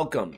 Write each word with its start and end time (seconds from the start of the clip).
Welcome 0.00 0.36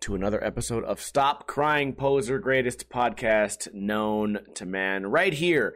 to 0.00 0.14
another 0.14 0.44
episode 0.44 0.84
of 0.84 1.00
Stop 1.00 1.46
Crying 1.46 1.94
Poser, 1.94 2.38
greatest 2.38 2.90
podcast 2.90 3.72
known 3.72 4.40
to 4.56 4.66
man, 4.66 5.06
right 5.06 5.32
here 5.32 5.74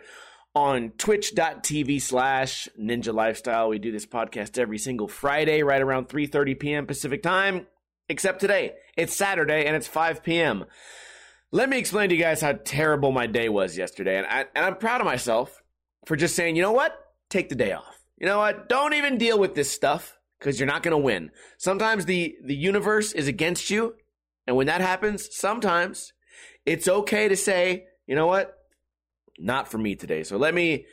on 0.54 0.90
twitch.tv 0.98 2.02
slash 2.02 2.68
ninja 2.78 3.14
lifestyle. 3.14 3.70
We 3.70 3.78
do 3.78 3.90
this 3.90 4.04
podcast 4.04 4.58
every 4.58 4.76
single 4.76 5.08
Friday, 5.08 5.62
right 5.62 5.80
around 5.80 6.10
3.30 6.10 6.60
p.m. 6.60 6.86
Pacific 6.86 7.22
time, 7.22 7.66
except 8.10 8.40
today. 8.40 8.74
It's 8.94 9.14
Saturday 9.14 9.64
and 9.64 9.74
it's 9.74 9.88
5 9.88 10.22
p.m. 10.22 10.66
Let 11.50 11.70
me 11.70 11.78
explain 11.78 12.10
to 12.10 12.14
you 12.14 12.20
guys 12.20 12.42
how 12.42 12.52
terrible 12.52 13.10
my 13.10 13.26
day 13.26 13.48
was 13.48 13.78
yesterday. 13.78 14.18
And, 14.18 14.26
I, 14.26 14.44
and 14.54 14.66
I'm 14.66 14.76
proud 14.76 15.00
of 15.00 15.06
myself 15.06 15.62
for 16.04 16.14
just 16.14 16.36
saying, 16.36 16.56
you 16.56 16.62
know 16.62 16.72
what? 16.72 16.94
Take 17.30 17.48
the 17.48 17.54
day 17.54 17.72
off. 17.72 18.04
You 18.18 18.26
know 18.26 18.40
what? 18.40 18.68
Don't 18.68 18.92
even 18.92 19.16
deal 19.16 19.38
with 19.38 19.54
this 19.54 19.70
stuff 19.70 20.18
because 20.44 20.60
you're 20.60 20.66
not 20.66 20.82
going 20.82 20.92
to 20.92 20.98
win. 20.98 21.30
Sometimes 21.56 22.04
the, 22.04 22.36
the 22.44 22.54
universe 22.54 23.12
is 23.12 23.26
against 23.26 23.70
you. 23.70 23.94
And 24.46 24.56
when 24.56 24.66
that 24.66 24.82
happens, 24.82 25.34
sometimes 25.34 26.12
it's 26.66 26.86
okay 26.86 27.28
to 27.28 27.36
say, 27.36 27.86
you 28.06 28.14
know 28.14 28.26
what? 28.26 28.58
Not 29.38 29.68
for 29.68 29.78
me 29.78 29.96
today. 29.96 30.22
So 30.22 30.36
let 30.36 30.52
me, 30.52 30.84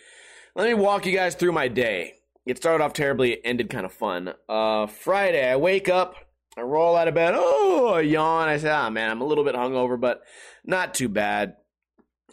let 0.55 0.67
me 0.67 0.73
walk 0.73 1.05
you 1.05 1.13
guys 1.13 1.35
through 1.35 1.51
my 1.51 1.67
day. 1.67 2.13
It 2.45 2.57
started 2.57 2.81
off 2.81 2.93
terribly, 2.93 3.33
it 3.33 3.41
ended 3.43 3.69
kind 3.69 3.85
of 3.85 3.91
fun. 3.91 4.33
Uh, 4.47 4.87
Friday, 4.87 5.47
I 5.47 5.57
wake 5.57 5.89
up, 5.89 6.15
I 6.57 6.61
roll 6.61 6.95
out 6.95 7.09
of 7.09 7.13
bed, 7.13 7.33
oh, 7.35 7.95
I 7.95 8.01
yawn. 8.01 8.47
I 8.47 8.57
say, 8.57 8.71
ah, 8.71 8.89
man, 8.89 9.11
I'm 9.11 9.21
a 9.21 9.25
little 9.25 9.43
bit 9.43 9.53
hungover, 9.53 9.99
but 9.99 10.23
not 10.63 10.93
too 10.93 11.09
bad. 11.09 11.57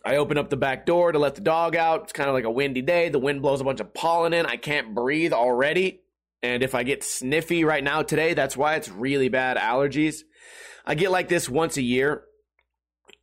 I 0.05 0.16
open 0.16 0.38
up 0.38 0.50
the 0.50 0.56
back 0.56 0.86
door 0.86 1.10
to 1.10 1.19
let 1.19 1.34
the 1.34 1.41
dog 1.41 1.75
out. 1.75 2.05
It's 2.05 2.12
kind 2.12 2.28
of 2.28 2.34
like 2.34 2.44
a 2.44 2.50
windy 2.50 2.80
day. 2.80 3.08
The 3.08 3.19
wind 3.19 3.42
blows 3.42 3.60
a 3.60 3.64
bunch 3.64 3.80
of 3.80 3.92
pollen 3.92 4.32
in. 4.32 4.47
I 4.47 4.56
can't 4.56 4.94
breathe 4.94 5.32
already. 5.32 6.03
And 6.42 6.62
if 6.62 6.75
I 6.75 6.83
get 6.83 7.03
sniffy 7.03 7.64
right 7.64 7.83
now 7.83 8.03
today, 8.03 8.34
that's 8.34 8.56
why 8.56 8.77
it's 8.77 8.89
really 8.89 9.28
bad 9.28 9.56
allergies. 9.56 10.22
I 10.86 10.94
get 10.94 11.11
like 11.11 11.28
this 11.28 11.48
once 11.48 11.77
a 11.77 11.83
year, 11.83 12.22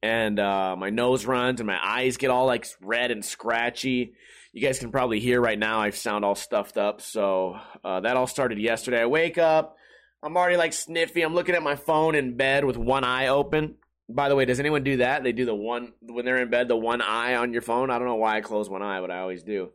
and 0.04 0.40
uh, 0.40 0.76
my 0.78 0.90
nose 0.90 1.26
runs 1.26 1.60
and 1.60 1.68
my 1.68 1.80
eyes 1.82 2.18
get 2.18 2.30
all 2.30 2.46
like 2.46 2.68
red 2.82 3.12
and 3.12 3.24
scratchy. 3.24 4.14
You 4.54 4.62
guys 4.62 4.80
can 4.80 4.92
probably 4.92 5.20
hear 5.20 5.42
right 5.42 5.58
now 5.58 5.82
I 5.82 5.90
sound 5.90 6.24
all 6.24 6.36
stuffed 6.36 6.78
up. 6.78 7.02
So 7.02 7.58
uh, 7.84 8.02
that 8.02 8.16
all 8.16 8.28
started 8.28 8.60
yesterday. 8.60 9.02
I 9.02 9.06
wake 9.06 9.38
up, 9.38 9.78
I'm 10.26 10.38
already 10.38 10.58
like 10.58 10.74
sniffy. 10.74 11.22
I'm 11.22 11.36
looking 11.36 11.56
at 11.56 11.62
my 11.62 11.76
phone 11.76 12.16
in 12.16 12.36
bed 12.36 12.66
with 12.66 12.78
one 12.78 13.04
eye 13.04 13.28
open. 13.28 13.76
By 14.10 14.28
the 14.30 14.36
way, 14.36 14.46
does 14.46 14.60
anyone 14.60 14.84
do 14.84 14.98
that? 14.98 15.24
They 15.24 15.32
do 15.32 15.46
the 15.46 15.56
one 15.56 15.94
when 16.02 16.26
they're 16.26 16.42
in 16.42 16.50
bed, 16.50 16.68
the 16.68 16.76
one 16.76 17.02
eye 17.02 17.36
on 17.36 17.54
your 17.54 17.62
phone. 17.62 17.92
I 17.92 17.98
don't 17.98 18.08
know 18.08 18.16
why 18.16 18.38
I 18.38 18.42
close 18.42 18.70
one 18.70 18.82
eye, 18.82 19.02
but 19.02 19.12
I 19.12 19.20
always 19.20 19.44
do. 19.44 19.70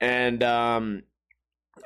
And 0.00 0.42
um, 0.44 1.02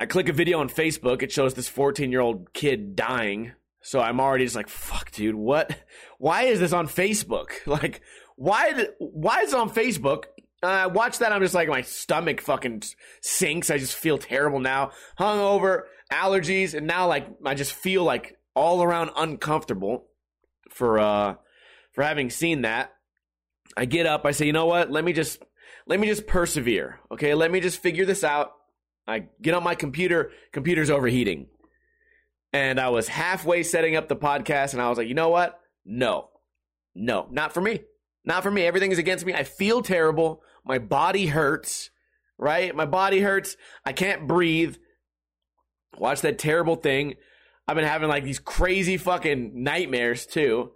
I 0.01 0.07
click 0.07 0.29
a 0.29 0.33
video 0.33 0.61
on 0.61 0.69
Facebook. 0.69 1.23
It 1.23 1.33
shows 1.33 1.55
this 1.55 1.69
14 1.69 2.11
year 2.11 2.21
old 2.21 2.53
kid 2.53 2.97
dying. 2.97 3.53
So 3.83 4.01
I'm 4.01 4.21
already 4.21 4.45
just 4.45 4.57
like, 4.57 4.69
fuck, 4.69 5.11
dude, 5.11 5.34
what? 5.34 5.77
Why 6.19 6.45
is 6.45 6.61
this 6.61 6.73
on 6.73 6.89
Facebook? 6.89 7.49
Like, 7.67 8.01
why? 8.37 8.87
Why 8.99 9.41
is 9.41 9.53
it 9.53 9.59
on 9.59 9.71
Facebook? 9.71 10.25
Uh, 10.62 10.67
I 10.67 10.87
watch 10.87 11.19
that. 11.19 11.33
I'm 11.33 11.43
just 11.43 11.55
like, 11.55 11.69
my 11.69 11.83
stomach 11.83 12.41
fucking 12.41 12.83
sinks. 13.21 13.71
I 13.71 13.79
just 13.79 13.95
feel 13.95 14.17
terrible 14.17 14.61
now. 14.61 14.93
Hungover, 15.19 15.83
allergies, 16.12 16.75
and 16.75 16.87
now 16.87 17.09
like 17.09 17.27
I 17.45 17.55
just 17.55 17.72
feel 17.72 18.05
like 18.05 18.39
all 18.55 18.83
around 18.83 19.11
uncomfortable 19.16 20.06
for 20.71 20.99
uh 20.99 21.34
for 21.93 22.03
having 22.03 22.31
seen 22.31 22.62
that. 22.62 22.93
I 23.77 23.87
get 23.87 24.06
up, 24.06 24.25
I 24.25 24.33
say, 24.33 24.47
you 24.47 24.53
know 24.53 24.66
what? 24.66 24.91
Let 24.91 25.05
me 25.05 25.12
just 25.12 25.43
let 25.87 25.99
me 25.99 26.06
just 26.06 26.27
persevere. 26.27 27.00
Okay, 27.11 27.34
let 27.34 27.50
me 27.50 27.61
just 27.61 27.81
figure 27.81 28.05
this 28.05 28.22
out. 28.22 28.53
I 29.07 29.25
get 29.41 29.55
on 29.55 29.63
my 29.63 29.75
computer, 29.75 30.31
computer's 30.53 30.91
overheating. 30.91 31.47
And 32.53 32.79
I 32.79 32.91
was 32.91 33.09
halfway 33.09 33.63
setting 33.63 33.97
up 33.97 34.09
the 34.09 34.17
podcast 34.17 34.73
and 34.73 34.83
I 34.83 34.89
was 34.89 34.99
like, 34.99 35.09
you 35.09 35.15
know 35.15 35.31
what? 35.31 35.59
No. 35.85 36.29
No, 36.95 37.27
not 37.31 37.55
for 37.55 37.61
me. 37.61 37.81
Not 38.25 38.43
for 38.43 38.51
me. 38.51 38.63
Everything 38.63 38.93
is 38.93 38.99
against 38.99 39.25
me. 39.25 39.35
I 39.35 39.45
feel 39.45 39.83
terrible. 39.83 40.43
My 40.65 40.79
body 40.79 41.27
hurts, 41.27 41.91
right? 42.39 42.75
My 42.75 42.87
body 42.87 43.21
hurts. 43.21 43.57
I 43.85 43.93
can't 43.93 44.29
breathe. 44.29 44.77
Watch 45.99 46.21
that 46.21 46.39
terrible 46.39 46.77
thing. 46.77 47.15
I've 47.67 47.77
been 47.77 47.84
having 47.84 48.09
like 48.09 48.25
these 48.25 48.39
crazy 48.39 48.97
fucking 48.97 49.63
nightmares 49.63 50.27
too. 50.27 50.73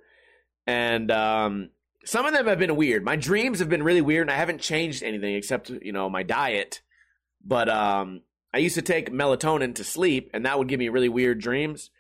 And 0.67 1.11
um, 1.11 1.71
some 2.05 2.27
of 2.27 2.33
them 2.33 2.47
have 2.47 2.59
been 2.59 2.77
weird. 2.77 3.05
My 3.05 3.17
dreams 3.17 3.59
have 3.59 3.69
been 3.69 3.83
really 3.83 4.01
weird, 4.01 4.23
and 4.23 4.31
I 4.31 4.37
haven't 4.37 4.61
changed 4.61 5.03
anything 5.03 5.35
except, 5.35 5.71
you 5.71 5.93
know, 5.93 6.09
my 6.09 6.23
diet. 6.23 6.81
But 7.47 7.69
um, 7.69 8.23
I 8.53 8.59
used 8.59 8.75
to 8.75 8.83
take 8.83 9.11
melatonin 9.11 9.75
to 9.77 9.85
sleep, 9.85 10.31
and 10.35 10.45
that 10.47 10.59
would 10.59 10.69
give 10.69 10.81
me 10.81 10.89
really 10.89 11.09
weird 11.09 11.41
dreams. 11.41 11.91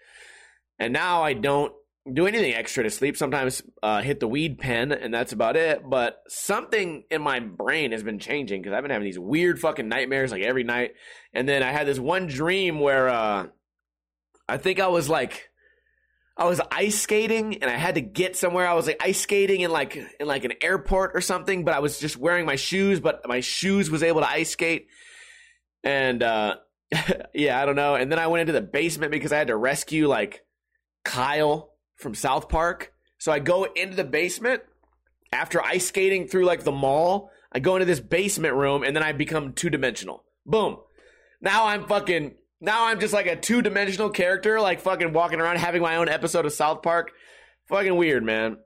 And 0.79 0.93
now 0.93 1.23
I 1.23 1.33
don't 1.33 1.73
do 2.12 2.27
anything 2.27 2.55
extra 2.55 2.84
to 2.84 2.91
sleep. 2.91 3.17
Sometimes 3.17 3.62
uh, 3.83 4.03
hit 4.03 4.21
the 4.21 4.29
weed 4.29 4.59
pen, 4.59 4.93
and 4.93 5.12
that's 5.12 5.33
about 5.33 5.57
it. 5.57 5.89
But 5.89 6.23
something 6.29 7.05
in 7.11 7.23
my 7.23 7.41
brain 7.41 7.93
has 7.93 8.03
been 8.03 8.19
changing 8.19 8.62
because 8.62 8.75
I've 8.75 8.83
been 8.83 8.91
having 8.91 9.07
these 9.07 9.19
weird 9.19 9.61
fucking 9.61 9.89
nightmares 9.89 10.33
like 10.33 10.43
every 10.43 10.65
night. 10.65 10.93
And 11.33 11.49
then 11.49 11.63
I 11.63 11.73
had 11.73 11.87
this 11.87 11.99
one 11.99 12.27
dream 12.27 12.81
where 12.81 13.09
uh, 13.09 13.47
I 14.49 14.57
think 14.57 14.81
I 14.81 14.89
was 14.89 15.09
like 15.09 15.51
I 16.39 16.45
was 16.45 16.61
ice 16.71 17.01
skating 17.01 17.63
and 17.63 17.71
I 17.71 17.77
had 17.77 17.95
to 17.95 18.03
get 18.03 18.37
somewhere. 18.37 18.69
I 18.69 18.75
was 18.75 18.87
like 18.87 19.03
ice 19.03 19.21
skating 19.21 19.63
in 19.63 19.71
like 19.71 19.97
in 19.97 20.27
like 20.27 20.45
an 20.45 20.53
airport 20.61 21.13
or 21.15 21.23
something, 21.23 21.65
but 21.65 21.75
I 21.75 21.78
was 21.78 21.99
just 21.99 22.19
wearing 22.19 22.45
my 22.45 22.57
shoes, 22.57 23.01
but 23.01 23.27
my 23.27 23.41
shoes 23.41 23.91
was 23.91 24.03
able 24.03 24.21
to 24.21 24.28
ice 24.28 24.51
skate. 24.51 24.89
And 25.87 26.23
uh 26.23 26.57
yeah, 27.35 27.61
I 27.61 27.65
don't 27.65 27.77
know. 27.77 27.95
And 27.95 28.11
then 28.11 28.19
I 28.19 28.27
went 28.27 28.43
into 28.43 28.53
the 28.53 28.61
basement 28.61 29.13
because 29.13 29.33
I 29.33 29.39
had 29.39 29.47
to 29.47 29.57
rescue 29.57 30.09
like 30.09 30.45
Kyle 31.05 31.71
from 31.95 32.15
South 32.15 32.49
Park. 32.49 32.93
So 33.19 33.33
I 33.33 33.39
go 33.39 33.65
into 33.65 33.97
the 33.97 34.05
basement 34.05 34.63
after 35.33 35.63
ice 35.63 35.87
skating 35.87 36.27
through 36.27 36.45
like 36.45 36.65
the 36.65 36.73
mall. 36.73 37.31
I 37.53 37.61
go 37.61 37.77
into 37.77 37.87
this 37.87 38.01
basement 38.01 38.55
room 38.55 38.83
and 38.83 38.95
then 38.95 39.03
I 39.03 39.13
become 39.13 39.53
two 39.53 39.71
dimensional. 39.71 40.25
Boom. 40.45 40.79
Now 41.41 41.67
I'm 41.67 41.87
fucking 41.87 42.35
now 42.61 42.87
I'm 42.87 43.01
just 43.01 43.15
like 43.15 43.27
a 43.27 43.37
two 43.37 43.63
dimensional 43.63 44.11
character, 44.11 44.61
like 44.61 44.81
fucking 44.81 45.13
walking 45.13 45.41
around 45.41 45.59
having 45.59 45.83
my 45.83 45.97
own 45.97 46.09
episode 46.09 46.47
of 46.47 46.53
South 46.53 46.83
Park. 46.83 47.13
Fucking 47.69 47.97
weird, 47.97 48.25
man. 48.25 48.59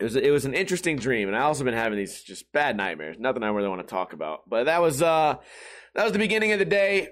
It 0.00 0.04
was 0.04 0.16
it 0.16 0.30
was 0.30 0.44
an 0.44 0.54
interesting 0.54 0.96
dream, 0.96 1.28
and 1.28 1.36
I 1.36 1.40
also 1.40 1.64
been 1.64 1.74
having 1.74 1.98
these 1.98 2.22
just 2.22 2.52
bad 2.52 2.76
nightmares. 2.76 3.16
Nothing 3.18 3.42
I 3.42 3.48
really 3.48 3.68
want 3.68 3.80
to 3.80 3.86
talk 3.86 4.12
about, 4.12 4.48
but 4.48 4.64
that 4.64 4.80
was 4.80 5.02
uh 5.02 5.36
that 5.98 6.04
was 6.04 6.12
the 6.12 6.20
beginning 6.20 6.52
of 6.52 6.60
the 6.60 6.64
day, 6.64 7.08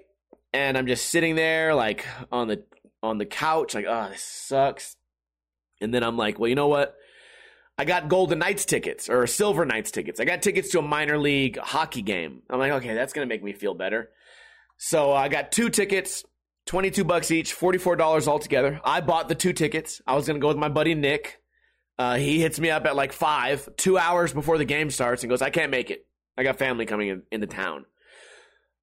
and 0.52 0.78
I'm 0.78 0.86
just 0.86 1.08
sitting 1.08 1.34
there 1.34 1.74
like 1.74 2.06
on 2.30 2.46
the 2.46 2.62
on 3.02 3.18
the 3.18 3.26
couch, 3.26 3.74
like 3.74 3.84
oh 3.88 4.10
this 4.10 4.22
sucks, 4.22 4.94
and 5.80 5.92
then 5.92 6.04
I'm 6.04 6.16
like, 6.16 6.38
well, 6.38 6.48
you 6.48 6.54
know 6.54 6.68
what? 6.68 6.94
I 7.76 7.84
got 7.84 8.08
Golden 8.08 8.38
Knights 8.38 8.64
tickets 8.64 9.08
or 9.10 9.26
Silver 9.26 9.66
Knights 9.66 9.90
tickets. 9.90 10.20
I 10.20 10.24
got 10.24 10.40
tickets 10.40 10.68
to 10.70 10.78
a 10.78 10.82
minor 10.82 11.18
league 11.18 11.58
hockey 11.58 12.00
game. 12.00 12.42
I'm 12.48 12.60
like, 12.60 12.70
okay, 12.70 12.94
that's 12.94 13.12
gonna 13.12 13.26
make 13.26 13.42
me 13.42 13.52
feel 13.52 13.74
better. 13.74 14.10
So 14.76 15.12
I 15.12 15.30
got 15.30 15.50
two 15.50 15.68
tickets, 15.68 16.24
22 16.66 17.02
bucks 17.02 17.32
each, 17.32 17.58
$44 17.58 18.28
altogether. 18.28 18.80
I 18.84 19.00
bought 19.00 19.28
the 19.28 19.34
two 19.34 19.52
tickets. 19.52 20.00
I 20.06 20.14
was 20.14 20.28
going 20.28 20.36
to 20.36 20.40
go 20.40 20.48
with 20.48 20.58
my 20.58 20.68
buddy 20.68 20.94
Nick. 20.94 21.40
Uh, 21.98 22.16
he 22.16 22.40
hits 22.40 22.60
me 22.60 22.68
up 22.68 22.84
at 22.84 22.94
like 22.94 23.14
five, 23.14 23.68
two 23.76 23.96
hours 23.96 24.34
before 24.34 24.58
the 24.58 24.66
game 24.66 24.90
starts 24.90 25.22
and 25.22 25.30
goes, 25.30 25.40
I 25.40 25.48
can't 25.48 25.70
make 25.70 25.90
it. 25.90 26.06
I 26.36 26.42
got 26.42 26.58
family 26.58 26.84
coming 26.84 27.08
in, 27.08 27.22
into 27.32 27.46
town. 27.46 27.86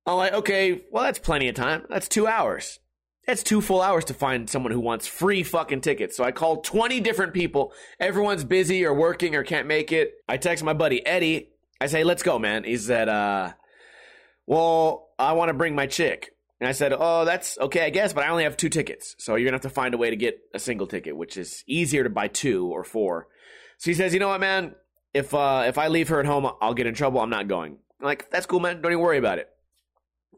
I'm 0.05 0.17
like, 0.17 0.33
okay, 0.33 0.81
well, 0.91 1.03
that's 1.03 1.19
plenty 1.19 1.47
of 1.47 1.55
time. 1.55 1.85
That's 1.89 2.09
two 2.09 2.27
hours. 2.27 2.79
That's 3.25 3.44
two 3.44 3.61
full 3.61 3.81
hours 3.81 4.03
to 4.05 4.13
find 4.13 4.50
someone 4.50 4.73
who 4.73 4.81
wants 4.81 5.07
free 5.07 5.44
fucking 5.44 5.81
tickets. 5.81 6.17
So 6.17 6.25
I 6.25 6.31
called 6.31 6.65
20 6.65 7.00
different 7.00 7.33
people. 7.33 7.71
Everyone's 8.00 8.44
busy 8.44 8.85
or 8.85 8.94
working 8.94 9.35
or 9.35 9.44
can't 9.44 9.67
make 9.67 9.94
it. 9.94 10.13
I 10.27 10.35
text 10.35 10.63
my 10.63 10.73
buddy 10.73 11.05
Eddie. 11.05 11.50
I 11.79 11.88
say, 11.88 12.03
let's 12.03 12.23
go, 12.23 12.38
man. 12.38 12.65
He 12.65 12.75
said, 12.75 13.07
uh, 13.07 13.53
well, 14.45 15.09
I 15.17 15.33
want 15.33 15.50
to 15.50 15.53
bring 15.53 15.73
my 15.73 15.88
chick. 15.88 16.31
And 16.59 16.67
I 16.67 16.73
said, 16.73 16.94
oh, 16.97 17.25
that's 17.25 17.57
okay, 17.57 17.85
I 17.85 17.89
guess, 17.89 18.13
but 18.13 18.23
I 18.23 18.29
only 18.29 18.44
have 18.44 18.55
two 18.55 18.69
tickets. 18.69 19.15
So 19.19 19.35
you're 19.35 19.50
going 19.50 19.59
to 19.59 19.65
have 19.65 19.71
to 19.71 19.75
find 19.75 19.94
a 19.94 19.97
way 19.97 20.09
to 20.09 20.15
get 20.15 20.39
a 20.53 20.59
single 20.59 20.88
ticket, 20.88 21.15
which 21.15 21.38
is 21.38 21.63
easier 21.67 22.03
to 22.03 22.09
buy 22.09 22.27
two 22.27 22.67
or 22.67 22.83
four. 22.83 23.27
So 23.77 23.91
he 23.91 23.95
says, 23.95 24.13
you 24.13 24.19
know 24.19 24.29
what, 24.29 24.39
man? 24.39 24.75
If, 25.13 25.33
uh, 25.33 25.63
if 25.67 25.77
I 25.77 25.88
leave 25.88 26.09
her 26.09 26.19
at 26.19 26.25
home, 26.25 26.50
I'll 26.61 26.73
get 26.73 26.88
in 26.88 26.94
trouble. 26.94 27.19
I'm 27.19 27.29
not 27.29 27.47
going. 27.47 27.77
I'm 28.00 28.05
like, 28.05 28.29
that's 28.31 28.45
cool, 28.45 28.59
man. 28.59 28.81
Don't 28.81 28.91
even 28.91 29.03
worry 29.03 29.17
about 29.17 29.39
it. 29.39 29.50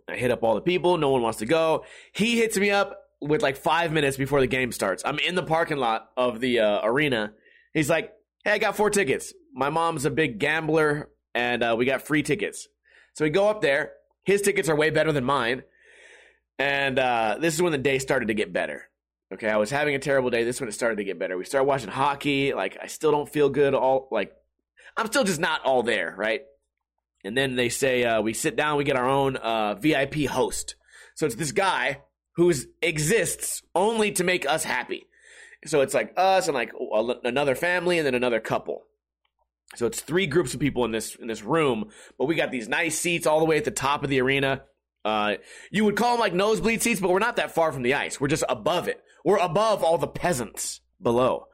I 0.08 0.16
hit 0.16 0.32
up 0.32 0.44
all 0.44 0.56
the 0.56 0.62
people. 0.62 0.98
No 0.98 1.10
one 1.10 1.22
wants 1.22 1.40
to 1.40 1.46
go. 1.46 1.86
He 2.14 2.38
hits 2.38 2.58
me 2.58 2.70
up 2.70 3.02
with 3.22 3.42
like 3.42 3.58
five 3.58 3.92
minutes 3.92 4.18
before 4.18 4.40
the 4.40 4.48
game 4.48 4.72
starts. 4.72 5.04
I'm 5.06 5.20
in 5.20 5.36
the 5.36 5.44
parking 5.44 5.78
lot 5.78 6.10
of 6.16 6.40
the 6.40 6.60
uh, 6.60 6.82
arena. 6.84 7.34
He's 7.74 7.90
like, 7.90 8.14
hey, 8.44 8.52
I 8.52 8.58
got 8.58 8.78
four 8.78 8.90
tickets. 8.90 9.34
My 9.54 9.70
mom's 9.70 10.06
a 10.06 10.12
big 10.12 10.40
gambler, 10.40 11.10
and 11.34 11.64
uh, 11.64 11.76
we 11.78 11.86
got 11.86 12.02
free 12.04 12.24
tickets. 12.24 12.68
So 13.14 13.26
we 13.26 13.30
go 13.30 13.48
up 13.48 13.62
there. 13.62 13.94
His 14.26 14.42
tickets 14.42 14.70
are 14.70 14.76
way 14.76 14.90
better 14.90 15.12
than 15.12 15.24
mine. 15.24 15.64
And 16.60 17.00
uh, 17.00 17.38
this 17.40 17.54
is 17.54 17.62
when 17.62 17.72
the 17.72 17.78
day 17.78 18.00
started 18.00 18.28
to 18.28 18.34
get 18.34 18.54
better. 18.54 18.90
Okay, 19.34 19.50
I 19.50 19.58
was 19.58 19.72
having 19.72 19.96
a 19.96 20.00
terrible 20.00 20.30
day. 20.30 20.44
This 20.44 20.58
is 20.58 20.62
when 20.62 20.70
it 20.70 20.74
started 20.74 20.98
to 20.98 21.04
get 21.04 21.18
better. 21.18 21.38
We 21.38 21.46
started 21.46 21.68
watching 21.68 21.90
hockey. 21.90 22.54
Like, 22.54 22.78
I 22.82 22.88
still 22.88 23.12
don't 23.12 23.28
feel 23.28 23.50
good. 23.50 23.74
All 23.74 24.08
like, 24.12 24.34
I'm 24.96 25.08
still 25.08 25.24
just 25.24 25.40
not 25.40 25.66
all 25.66 25.84
there, 25.84 26.14
right? 26.18 26.42
And 27.26 27.36
then 27.36 27.56
they 27.56 27.70
say 27.70 28.04
uh, 28.04 28.22
we 28.22 28.34
sit 28.34 28.56
down, 28.56 28.78
we 28.78 28.84
get 28.84 28.96
our 28.96 29.10
own 29.10 29.36
uh, 29.36 29.76
VIP 29.76 30.26
host. 30.26 30.76
So 31.16 31.26
it's 31.26 31.36
this 31.36 31.52
guy 31.52 32.02
who 32.36 32.54
exists 32.82 33.64
only 33.74 34.12
to 34.14 34.24
make 34.24 34.48
us 34.48 34.64
happy. 34.64 35.08
So 35.66 35.82
it's 35.82 35.94
like 35.94 36.14
us 36.16 36.48
and 36.48 36.54
like 36.54 36.72
another 37.24 37.56
family 37.56 37.98
and 37.98 38.06
then 38.06 38.14
another 38.14 38.40
couple. 38.40 38.84
So 39.76 39.88
it's 39.88 40.02
three 40.02 40.28
groups 40.28 40.54
of 40.54 40.60
people 40.60 40.86
in 40.86 40.92
this 40.92 41.16
in 41.16 41.28
this 41.28 41.42
room, 41.42 41.90
but 42.20 42.26
we 42.26 42.36
got 42.36 42.52
these 42.52 42.70
nice 42.70 42.98
seats 42.98 43.26
all 43.26 43.40
the 43.40 43.46
way 43.46 43.58
at 43.58 43.66
the 43.66 43.72
top 43.72 44.04
of 44.04 44.10
the 44.10 44.22
arena. 44.22 44.62
Uh, 45.04 45.36
you 45.72 45.84
would 45.86 45.96
call 45.96 46.12
them 46.12 46.20
like 46.20 46.34
nosebleed 46.34 46.82
seats, 46.82 47.00
but 47.00 47.10
we're 47.10 47.20
not 47.20 47.38
that 47.38 47.54
far 47.54 47.72
from 47.72 47.82
the 47.82 47.96
ice. 47.96 48.22
We're 48.22 48.28
just 48.28 48.44
above 48.48 48.88
it. 48.88 49.02
We're 49.24 49.38
above 49.38 49.84
all 49.84 49.98
the 49.98 50.08
peasants 50.08 50.82
below. 51.02 51.48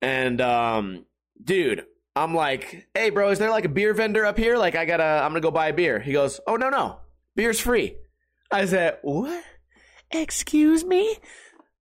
And 0.00 0.40
um, 0.40 1.04
dude, 1.42 1.84
I'm 2.16 2.34
like, 2.34 2.88
hey, 2.94 3.10
bro, 3.10 3.30
is 3.30 3.38
there 3.38 3.50
like 3.50 3.64
a 3.64 3.68
beer 3.68 3.94
vendor 3.94 4.26
up 4.26 4.36
here? 4.36 4.56
Like, 4.56 4.74
I 4.74 4.84
gotta, 4.84 5.04
I'm 5.04 5.30
gonna 5.30 5.40
go 5.40 5.50
buy 5.50 5.68
a 5.68 5.72
beer. 5.72 6.00
He 6.00 6.12
goes, 6.12 6.40
oh 6.46 6.56
no 6.56 6.70
no, 6.70 7.00
beer's 7.36 7.60
free. 7.60 7.96
I 8.50 8.64
said, 8.66 8.98
what? 9.02 9.44
Excuse 10.10 10.84
me? 10.84 11.16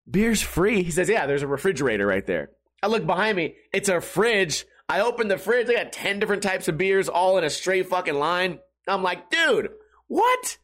Beer's 0.09 0.41
free. 0.41 0.83
He 0.83 0.91
says, 0.91 1.09
yeah, 1.09 1.25
there's 1.25 1.41
a 1.41 1.47
refrigerator 1.47 2.05
right 2.05 2.25
there. 2.25 2.51
I 2.81 2.87
look 2.87 3.05
behind 3.05 3.35
me. 3.37 3.55
It's 3.73 3.89
a 3.89 4.01
fridge. 4.01 4.65
I 4.87 5.01
open 5.01 5.27
the 5.27 5.37
fridge. 5.37 5.67
They 5.67 5.75
got 5.75 5.91
10 5.91 6.19
different 6.19 6.43
types 6.43 6.67
of 6.67 6.77
beers 6.77 7.09
all 7.09 7.37
in 7.37 7.43
a 7.43 7.49
straight 7.49 7.87
fucking 7.87 8.15
line. 8.15 8.59
I'm 8.87 9.03
like, 9.03 9.29
dude, 9.29 9.69
what? 10.07 10.57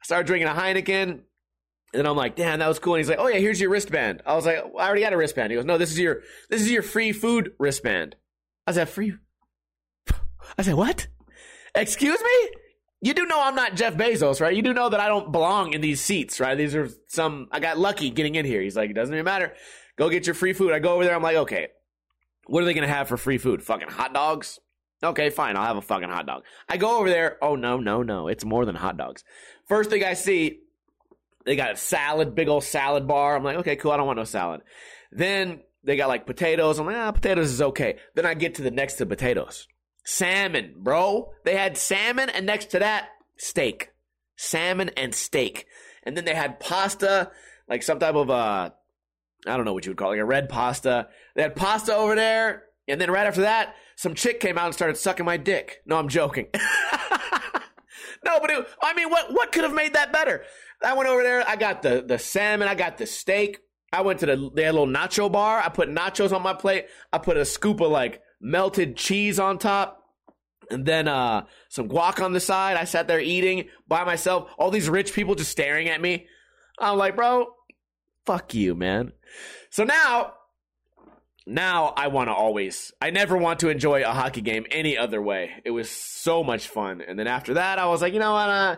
I 0.00 0.04
started 0.04 0.26
drinking 0.26 0.48
a 0.48 0.54
Heineken. 0.54 1.20
And 1.90 2.00
then 2.00 2.06
I'm 2.06 2.16
like, 2.16 2.36
damn, 2.36 2.58
that 2.58 2.68
was 2.68 2.78
cool. 2.78 2.94
And 2.94 3.00
he's 3.00 3.08
like, 3.08 3.18
oh 3.18 3.28
yeah, 3.28 3.38
here's 3.38 3.60
your 3.60 3.70
wristband. 3.70 4.22
I 4.26 4.34
was 4.34 4.46
like, 4.46 4.58
I 4.58 4.86
already 4.86 5.00
got 5.00 5.12
a 5.12 5.16
wristband. 5.16 5.52
He 5.52 5.56
goes, 5.56 5.64
no, 5.64 5.78
this 5.78 5.90
is 5.90 5.98
your, 5.98 6.20
this 6.50 6.60
is 6.60 6.70
your 6.70 6.82
free 6.82 7.12
food 7.12 7.52
wristband. 7.58 8.14
I 8.68 8.72
said, 8.72 8.90
free? 8.90 9.14
I 10.58 10.62
said, 10.62 10.74
what? 10.74 11.06
Excuse 11.74 12.20
me? 12.20 12.50
You 13.00 13.14
do 13.14 13.24
know 13.24 13.40
I'm 13.40 13.54
not 13.54 13.76
Jeff 13.76 13.94
Bezos, 13.94 14.42
right? 14.42 14.54
You 14.54 14.60
do 14.60 14.74
know 14.74 14.90
that 14.90 15.00
I 15.00 15.06
don't 15.06 15.32
belong 15.32 15.72
in 15.72 15.80
these 15.80 16.02
seats, 16.02 16.38
right? 16.38 16.54
These 16.54 16.74
are 16.74 16.90
some, 17.06 17.48
I 17.50 17.60
got 17.60 17.78
lucky 17.78 18.10
getting 18.10 18.34
in 18.34 18.44
here. 18.44 18.60
He's 18.60 18.76
like, 18.76 18.90
it 18.90 18.92
doesn't 18.92 19.14
even 19.14 19.24
matter. 19.24 19.54
Go 19.96 20.10
get 20.10 20.26
your 20.26 20.34
free 20.34 20.52
food. 20.52 20.72
I 20.72 20.80
go 20.80 20.92
over 20.92 21.04
there. 21.06 21.14
I'm 21.14 21.22
like, 21.22 21.36
okay, 21.36 21.68
what 22.46 22.62
are 22.62 22.66
they 22.66 22.74
going 22.74 22.86
to 22.86 22.92
have 22.92 23.08
for 23.08 23.16
free 23.16 23.38
food? 23.38 23.62
Fucking 23.62 23.88
hot 23.88 24.12
dogs? 24.12 24.58
Okay, 25.02 25.30
fine. 25.30 25.56
I'll 25.56 25.64
have 25.64 25.78
a 25.78 25.82
fucking 25.82 26.10
hot 26.10 26.26
dog. 26.26 26.42
I 26.68 26.76
go 26.76 26.98
over 26.98 27.08
there. 27.08 27.38
Oh, 27.40 27.56
no, 27.56 27.78
no, 27.78 28.02
no. 28.02 28.28
It's 28.28 28.44
more 28.44 28.66
than 28.66 28.74
hot 28.74 28.98
dogs. 28.98 29.24
First 29.66 29.88
thing 29.88 30.04
I 30.04 30.12
see, 30.12 30.58
they 31.46 31.56
got 31.56 31.72
a 31.72 31.76
salad, 31.76 32.34
big 32.34 32.48
old 32.48 32.64
salad 32.64 33.08
bar. 33.08 33.34
I'm 33.34 33.44
like, 33.44 33.56
okay, 33.60 33.76
cool. 33.76 33.92
I 33.92 33.96
don't 33.96 34.06
want 34.06 34.18
no 34.18 34.24
salad. 34.24 34.60
Then 35.10 35.60
they 35.84 35.96
got 35.96 36.08
like 36.08 36.26
potatoes. 36.26 36.78
I'm 36.78 36.86
like, 36.86 36.96
ah, 36.96 37.12
potatoes 37.12 37.50
is 37.50 37.62
okay. 37.62 37.98
Then 38.14 38.26
I 38.26 38.34
get 38.34 38.56
to 38.56 38.62
the 38.62 38.70
next 38.70 38.94
to 38.94 39.06
potatoes. 39.06 39.66
Salmon, 40.04 40.74
bro. 40.78 41.32
They 41.44 41.56
had 41.56 41.76
salmon 41.76 42.30
and 42.30 42.46
next 42.46 42.66
to 42.70 42.78
that, 42.78 43.10
steak. 43.36 43.92
Salmon 44.36 44.90
and 44.96 45.14
steak. 45.14 45.66
And 46.02 46.16
then 46.16 46.24
they 46.24 46.34
had 46.34 46.60
pasta, 46.60 47.30
like 47.68 47.82
some 47.82 47.98
type 47.98 48.14
of, 48.14 48.30
uh, 48.30 48.70
I 49.46 49.56
don't 49.56 49.64
know 49.64 49.74
what 49.74 49.84
you 49.84 49.90
would 49.90 49.98
call 49.98 50.08
it, 50.08 50.16
like 50.16 50.20
a 50.20 50.24
red 50.24 50.48
pasta. 50.48 51.08
They 51.34 51.42
had 51.42 51.56
pasta 51.56 51.94
over 51.94 52.14
there. 52.14 52.64
And 52.88 53.00
then 53.00 53.10
right 53.10 53.26
after 53.26 53.42
that, 53.42 53.74
some 53.96 54.14
chick 54.14 54.40
came 54.40 54.56
out 54.56 54.66
and 54.66 54.74
started 54.74 54.96
sucking 54.96 55.26
my 55.26 55.36
dick. 55.36 55.82
No, 55.84 55.98
I'm 55.98 56.08
joking. 56.08 56.46
no, 58.24 58.40
but 58.40 58.50
it, 58.50 58.66
I 58.82 58.94
mean, 58.94 59.10
what, 59.10 59.32
what 59.32 59.52
could 59.52 59.64
have 59.64 59.74
made 59.74 59.94
that 59.94 60.12
better? 60.12 60.44
I 60.82 60.94
went 60.94 61.08
over 61.08 61.22
there. 61.22 61.46
I 61.46 61.56
got 61.56 61.82
the, 61.82 62.02
the 62.06 62.18
salmon. 62.18 62.68
I 62.68 62.74
got 62.74 62.96
the 62.96 63.06
steak. 63.06 63.58
I 63.92 64.02
went 64.02 64.20
to 64.20 64.26
the, 64.26 64.50
they 64.54 64.64
had 64.64 64.74
a 64.74 64.78
little 64.78 64.86
nacho 64.86 65.30
bar. 65.30 65.60
I 65.60 65.68
put 65.68 65.88
nachos 65.88 66.32
on 66.32 66.42
my 66.42 66.54
plate. 66.54 66.86
I 67.12 67.18
put 67.18 67.36
a 67.36 67.44
scoop 67.44 67.80
of 67.80 67.90
like 67.90 68.22
melted 68.40 68.96
cheese 68.96 69.38
on 69.38 69.58
top. 69.58 70.02
And 70.70 70.84
then 70.84 71.08
uh, 71.08 71.46
some 71.70 71.88
guac 71.88 72.22
on 72.22 72.34
the 72.34 72.40
side. 72.40 72.76
I 72.76 72.84
sat 72.84 73.08
there 73.08 73.20
eating 73.20 73.68
by 73.86 74.04
myself. 74.04 74.50
All 74.58 74.70
these 74.70 74.88
rich 74.88 75.14
people 75.14 75.34
just 75.34 75.50
staring 75.50 75.88
at 75.88 76.00
me. 76.00 76.26
I'm 76.78 76.98
like, 76.98 77.16
bro, 77.16 77.46
fuck 78.26 78.52
you, 78.54 78.74
man. 78.74 79.12
So 79.70 79.84
now, 79.84 80.34
now 81.46 81.94
I 81.96 82.08
want 82.08 82.28
to 82.28 82.34
always, 82.34 82.92
I 83.00 83.08
never 83.08 83.38
want 83.38 83.60
to 83.60 83.70
enjoy 83.70 84.02
a 84.02 84.12
hockey 84.12 84.42
game 84.42 84.66
any 84.70 84.98
other 84.98 85.22
way. 85.22 85.52
It 85.64 85.70
was 85.70 85.88
so 85.90 86.44
much 86.44 86.68
fun. 86.68 87.00
And 87.00 87.18
then 87.18 87.26
after 87.26 87.54
that, 87.54 87.78
I 87.78 87.86
was 87.86 88.02
like, 88.02 88.12
you 88.12 88.20
know 88.20 88.34
what? 88.34 88.48
Uh, 88.50 88.76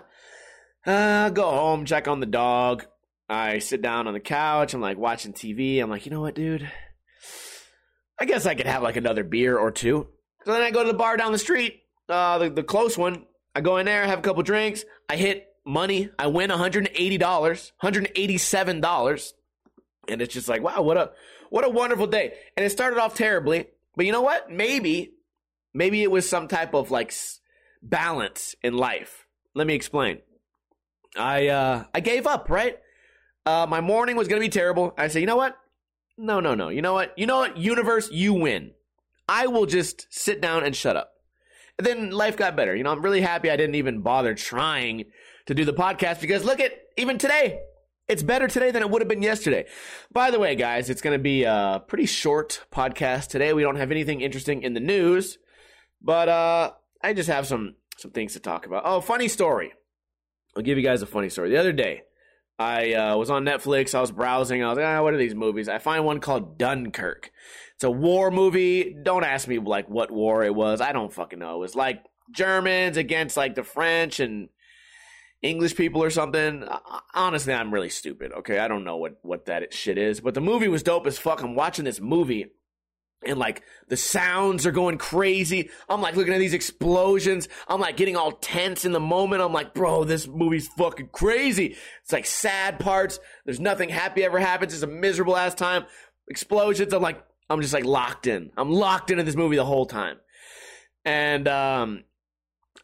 uh, 0.86 1.30
go 1.30 1.50
home, 1.50 1.84
check 1.84 2.06
on 2.06 2.20
the 2.20 2.26
dog. 2.26 2.86
I 3.30 3.60
sit 3.60 3.80
down 3.80 4.08
on 4.08 4.12
the 4.12 4.20
couch. 4.20 4.74
I'm 4.74 4.80
like 4.80 4.98
watching 4.98 5.32
TV. 5.32 5.80
I'm 5.80 5.88
like, 5.88 6.04
you 6.04 6.10
know 6.10 6.20
what, 6.20 6.34
dude? 6.34 6.68
I 8.18 8.24
guess 8.24 8.44
I 8.44 8.56
could 8.56 8.66
have 8.66 8.82
like 8.82 8.96
another 8.96 9.22
beer 9.22 9.56
or 9.56 9.70
two. 9.70 10.08
So 10.44 10.52
then 10.52 10.62
I 10.62 10.72
go 10.72 10.82
to 10.82 10.90
the 10.90 10.98
bar 10.98 11.16
down 11.16 11.30
the 11.30 11.38
street, 11.38 11.80
uh, 12.08 12.38
the, 12.38 12.50
the 12.50 12.64
close 12.64 12.98
one. 12.98 13.26
I 13.54 13.60
go 13.60 13.76
in 13.76 13.86
there, 13.86 14.04
have 14.04 14.18
a 14.18 14.22
couple 14.22 14.42
drinks. 14.42 14.84
I 15.08 15.14
hit 15.16 15.46
money. 15.64 16.10
I 16.18 16.26
win 16.26 16.50
$180, 16.50 17.18
$187. 17.18 19.32
And 20.08 20.22
it's 20.22 20.34
just 20.34 20.48
like, 20.48 20.62
wow, 20.62 20.82
what 20.82 20.96
a 20.96 21.12
what 21.50 21.64
a 21.64 21.68
wonderful 21.68 22.08
day. 22.08 22.32
And 22.56 22.66
it 22.66 22.70
started 22.70 22.98
off 22.98 23.14
terribly, 23.14 23.66
but 23.94 24.06
you 24.06 24.12
know 24.12 24.22
what? 24.22 24.50
Maybe 24.50 25.12
maybe 25.72 26.02
it 26.02 26.10
was 26.10 26.28
some 26.28 26.48
type 26.48 26.74
of 26.74 26.90
like 26.90 27.14
balance 27.80 28.56
in 28.62 28.76
life. 28.76 29.28
Let 29.54 29.68
me 29.68 29.74
explain. 29.74 30.18
I 31.16 31.46
uh 31.48 31.84
I 31.94 32.00
gave 32.00 32.26
up, 32.26 32.50
right? 32.50 32.76
Uh 33.50 33.66
my 33.66 33.80
morning 33.80 34.16
was 34.16 34.28
going 34.28 34.40
to 34.40 34.46
be 34.46 34.50
terrible. 34.50 34.94
I 34.96 35.08
said, 35.08 35.20
"You 35.20 35.26
know 35.26 35.36
what? 35.36 35.56
No, 36.16 36.38
no, 36.40 36.54
no. 36.54 36.68
You 36.68 36.82
know 36.82 36.92
what? 36.92 37.18
You 37.18 37.26
know 37.26 37.38
what? 37.38 37.56
Universe, 37.56 38.10
you 38.10 38.34
win. 38.34 38.72
I 39.28 39.46
will 39.46 39.66
just 39.66 40.06
sit 40.10 40.40
down 40.40 40.64
and 40.64 40.76
shut 40.76 40.96
up. 40.96 41.12
And 41.78 41.86
then 41.86 42.10
life 42.10 42.36
got 42.36 42.56
better. 42.56 42.76
You 42.76 42.84
know, 42.84 42.90
I'm 42.90 43.00
really 43.00 43.22
happy 43.22 43.50
I 43.50 43.56
didn't 43.56 43.76
even 43.76 44.02
bother 44.02 44.34
trying 44.34 45.06
to 45.46 45.54
do 45.54 45.64
the 45.64 45.72
podcast 45.72 46.20
because 46.20 46.44
look 46.44 46.60
at 46.60 46.72
even 46.96 47.16
today. 47.16 47.60
It's 48.06 48.22
better 48.24 48.48
today 48.48 48.70
than 48.70 48.82
it 48.82 48.90
would 48.90 49.00
have 49.00 49.08
been 49.08 49.22
yesterday. 49.22 49.66
By 50.12 50.30
the 50.30 50.40
way, 50.40 50.56
guys, 50.56 50.90
it's 50.90 51.00
going 51.00 51.16
to 51.16 51.22
be 51.22 51.44
a 51.44 51.82
pretty 51.86 52.06
short 52.06 52.64
podcast 52.72 53.28
today. 53.28 53.52
We 53.52 53.62
don't 53.62 53.76
have 53.76 53.92
anything 53.92 54.20
interesting 54.20 54.62
in 54.62 54.74
the 54.74 54.80
news, 54.80 55.38
but 56.02 56.28
uh, 56.28 56.72
I 57.02 57.14
just 57.14 57.30
have 57.30 57.46
some 57.46 57.76
some 57.96 58.10
things 58.10 58.32
to 58.32 58.40
talk 58.40 58.66
about. 58.66 58.82
Oh, 58.84 59.00
funny 59.00 59.28
story. 59.28 59.72
I'll 60.56 60.62
give 60.62 60.76
you 60.76 60.84
guys 60.84 61.02
a 61.02 61.06
funny 61.06 61.30
story. 61.30 61.50
The 61.50 61.56
other 61.58 61.72
day, 61.72 62.02
I 62.60 62.92
uh, 62.92 63.16
was 63.16 63.30
on 63.30 63.46
Netflix. 63.46 63.94
I 63.94 64.02
was 64.02 64.12
browsing. 64.12 64.62
I 64.62 64.68
was 64.68 64.76
like, 64.76 64.86
ah, 64.86 65.02
what 65.02 65.14
are 65.14 65.16
these 65.16 65.34
movies? 65.34 65.66
I 65.66 65.78
find 65.78 66.04
one 66.04 66.20
called 66.20 66.58
Dunkirk. 66.58 67.30
It's 67.74 67.84
a 67.84 67.90
war 67.90 68.30
movie. 68.30 68.94
Don't 69.02 69.24
ask 69.24 69.48
me 69.48 69.58
like 69.58 69.88
what 69.88 70.10
war 70.10 70.44
it 70.44 70.54
was. 70.54 70.82
I 70.82 70.92
don't 70.92 71.10
fucking 71.10 71.38
know. 71.38 71.56
It 71.56 71.60
was 71.60 71.74
like 71.74 72.04
Germans 72.30 72.98
against 72.98 73.34
like 73.34 73.54
the 73.54 73.64
French 73.64 74.20
and 74.20 74.50
English 75.40 75.74
people 75.74 76.02
or 76.02 76.10
something. 76.10 76.68
Honestly, 77.14 77.54
I'm 77.54 77.72
really 77.72 77.88
stupid. 77.88 78.30
Okay, 78.30 78.58
I 78.58 78.68
don't 78.68 78.84
know 78.84 78.98
what 78.98 79.16
what 79.22 79.46
that 79.46 79.72
shit 79.72 79.96
is. 79.96 80.20
But 80.20 80.34
the 80.34 80.42
movie 80.42 80.68
was 80.68 80.82
dope 80.82 81.06
as 81.06 81.18
fuck. 81.18 81.42
I'm 81.42 81.54
watching 81.54 81.86
this 81.86 81.98
movie 81.98 82.52
and 83.24 83.38
like 83.38 83.62
the 83.88 83.96
sounds 83.96 84.66
are 84.66 84.72
going 84.72 84.98
crazy. 84.98 85.70
I'm 85.88 86.00
like 86.00 86.16
looking 86.16 86.32
at 86.32 86.38
these 86.38 86.54
explosions. 86.54 87.48
I'm 87.68 87.80
like 87.80 87.96
getting 87.96 88.16
all 88.16 88.32
tense 88.32 88.84
in 88.84 88.92
the 88.92 89.00
moment. 89.00 89.42
I'm 89.42 89.52
like, 89.52 89.74
bro, 89.74 90.04
this 90.04 90.26
movie's 90.26 90.68
fucking 90.68 91.10
crazy. 91.12 91.76
It's 92.02 92.12
like 92.12 92.26
sad 92.26 92.78
parts. 92.78 93.20
There's 93.44 93.60
nothing 93.60 93.88
happy 93.88 94.24
ever 94.24 94.38
happens. 94.38 94.72
It's 94.72 94.82
a 94.82 94.86
miserable 94.86 95.36
ass 95.36 95.54
time. 95.54 95.84
Explosions. 96.28 96.92
I'm 96.92 97.02
like, 97.02 97.22
I'm 97.48 97.60
just 97.60 97.74
like 97.74 97.84
locked 97.84 98.26
in. 98.26 98.50
I'm 98.56 98.70
locked 98.70 99.10
into 99.10 99.24
this 99.24 99.36
movie 99.36 99.56
the 99.56 99.64
whole 99.64 99.86
time. 99.86 100.18
And 101.04 101.48
um, 101.48 102.04